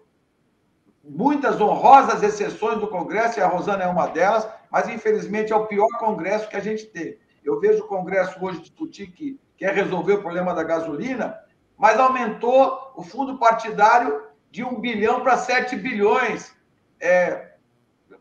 [1.03, 5.67] muitas honrosas exceções do Congresso, e a Rosana é uma delas, mas infelizmente é o
[5.67, 7.19] pior Congresso que a gente tem.
[7.43, 11.41] Eu vejo o Congresso hoje discutir que quer resolver o problema da gasolina,
[11.75, 16.55] mas aumentou o fundo partidário de um bilhão para sete bilhões.
[17.01, 17.53] É,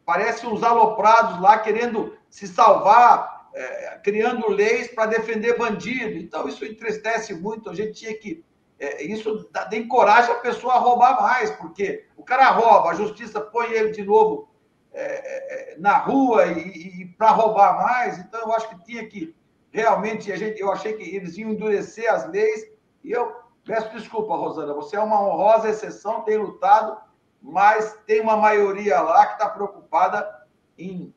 [0.05, 6.17] parece uns aloprados lá querendo se salvar, é, criando leis para defender bandido.
[6.17, 7.69] Então, isso entristece muito.
[7.69, 8.43] A gente tinha que
[8.79, 13.41] é, isso dá, encoraja a pessoa a roubar mais, porque o cara rouba, a justiça
[13.41, 14.47] põe ele de novo
[14.93, 18.17] é, é na rua e, e para roubar mais.
[18.19, 19.35] Então, eu acho que tinha que
[19.71, 22.65] realmente, a gente, eu achei que eles iam endurecer as leis,
[23.03, 23.33] e eu
[23.65, 26.97] peço desculpa, Rosana, você é uma honrosa exceção, tem lutado,
[27.41, 30.45] mas tem uma maioria lá que está preocupada
[30.77, 31.13] em.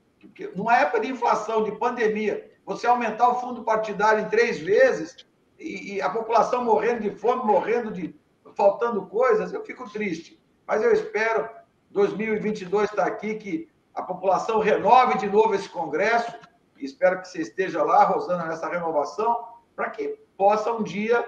[0.55, 5.26] Numa época de inflação, de pandemia, você aumentar o fundo partidário em três vezes
[5.59, 8.14] e, e a população morrendo de fome, morrendo de
[8.55, 10.40] faltando coisas, eu fico triste.
[10.66, 11.49] Mas eu espero
[11.90, 16.32] 2022 estar aqui que a população renove de novo esse congresso.
[16.76, 21.24] E espero que você esteja lá, Rosana, nessa renovação, para que possa um dia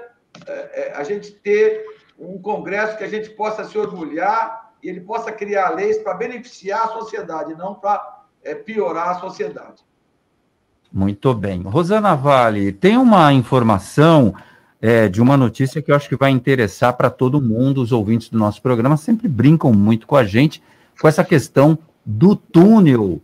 [0.95, 1.85] a gente ter
[2.19, 6.85] um congresso que a gente possa se orgulhar e ele possa criar leis para beneficiar
[6.85, 9.83] a sociedade, não para é, piorar a sociedade.
[10.93, 11.63] Muito bem.
[11.63, 14.35] Rosana Vale, tem uma informação
[14.81, 17.81] é, de uma notícia que eu acho que vai interessar para todo mundo.
[17.81, 20.63] Os ouvintes do nosso programa sempre brincam muito com a gente
[21.01, 23.21] com essa questão do túnel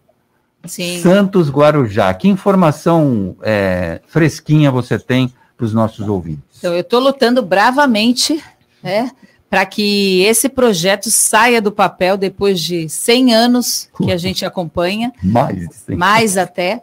[0.66, 2.12] Santos Guarujá.
[2.14, 6.49] Que informação é, fresquinha você tem para os nossos ouvintes?
[6.60, 8.44] Então, eu estou lutando bravamente
[8.82, 9.10] né,
[9.48, 15.10] para que esse projeto saia do papel depois de 100 anos que a gente acompanha.
[15.22, 16.82] Mais, mais até.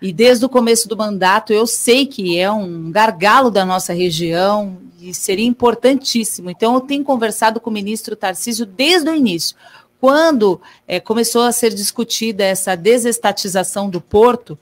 [0.00, 4.78] E desde o começo do mandato, eu sei que é um gargalo da nossa região
[4.98, 6.48] e seria importantíssimo.
[6.48, 9.54] Então, eu tenho conversado com o ministro Tarcísio desde o início.
[10.00, 14.58] Quando é, começou a ser discutida essa desestatização do porto,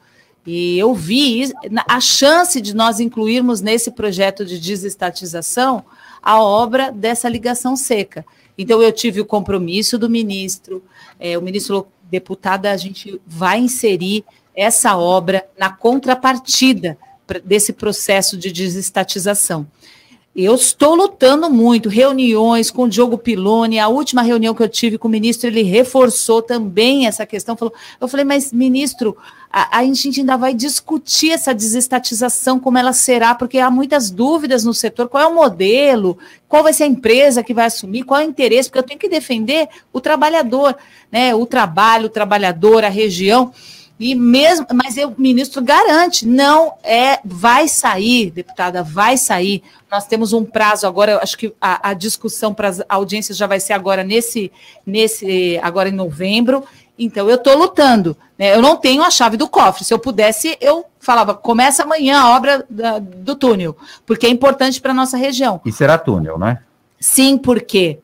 [0.50, 1.52] e eu vi
[1.86, 5.84] a chance de nós incluirmos nesse projeto de desestatização
[6.22, 8.24] a obra dessa ligação seca.
[8.56, 10.82] Então, eu tive o compromisso do ministro,
[11.20, 14.24] é, o ministro deputada, a gente vai inserir
[14.56, 16.96] essa obra na contrapartida
[17.44, 19.66] desse processo de desestatização.
[20.40, 24.96] Eu estou lutando muito, reuniões com o Diogo Piloni, a última reunião que eu tive
[24.96, 29.16] com o ministro, ele reforçou também essa questão, falou, eu falei, mas ministro,
[29.52, 34.62] a, a gente ainda vai discutir essa desestatização, como ela será, porque há muitas dúvidas
[34.62, 36.16] no setor, qual é o modelo,
[36.46, 39.00] qual vai ser a empresa que vai assumir, qual é o interesse, porque eu tenho
[39.00, 40.76] que defender o trabalhador,
[41.10, 43.52] né, o trabalho, o trabalhador, a região,
[43.98, 49.62] E mesmo, mas o ministro garante, não é, vai sair, deputada, vai sair.
[49.90, 53.58] Nós temos um prazo agora, acho que a, a discussão para as audiências já vai
[53.58, 54.52] ser agora nesse,
[54.86, 56.64] nesse, agora em novembro.
[56.96, 58.16] Então eu estou lutando.
[58.38, 58.54] Né?
[58.54, 59.84] Eu não tenho a chave do cofre.
[59.84, 63.76] Se eu pudesse, eu falava, começa amanhã a obra da, do túnel,
[64.06, 65.60] porque é importante para a nossa região.
[65.64, 66.60] E será túnel, né?
[67.00, 67.98] Sim, porque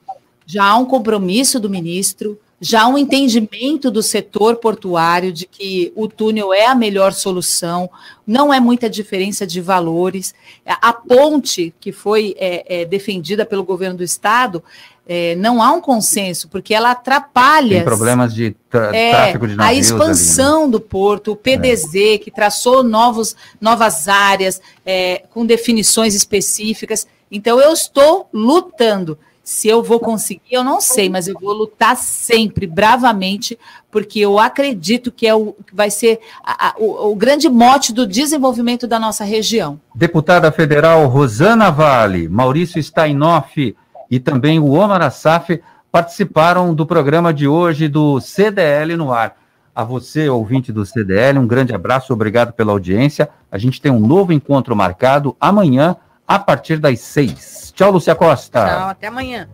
[0.46, 6.08] já há um compromisso do ministro, já um entendimento do setor portuário de que o
[6.08, 7.90] túnel é a melhor solução,
[8.26, 10.34] não é muita diferença de valores.
[10.64, 14.64] A ponte que foi é, é, defendida pelo governo do estado,
[15.06, 17.76] é, não há um consenso, porque ela atrapalha.
[17.76, 19.76] Tem problemas de é, tráfego de navios.
[19.76, 20.72] A expansão ali, né?
[20.72, 22.18] do porto, o PDZ, é.
[22.18, 27.06] que traçou novos, novas áreas é, com definições específicas.
[27.30, 29.18] Então, eu estou lutando.
[29.44, 33.58] Se eu vou conseguir, eu não sei, mas eu vou lutar sempre, bravamente,
[33.90, 38.06] porque eu acredito que é o, vai ser a, a, o, o, grande mote do
[38.06, 39.78] desenvolvimento da nossa região.
[39.94, 43.76] Deputada federal Rosana Vale, Maurício Steinoff
[44.10, 45.60] e também o Omar Assaf
[45.92, 49.36] participaram do programa de hoje do CDL no ar.
[49.74, 53.28] A você, ouvinte do CDL, um grande abraço, obrigado pela audiência.
[53.52, 55.96] A gente tem um novo encontro marcado amanhã,
[56.26, 57.72] a partir das seis.
[57.74, 58.66] Tchau, Lúcia Costa.
[58.66, 59.48] Tchau, até amanhã.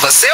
[0.00, 0.28] Você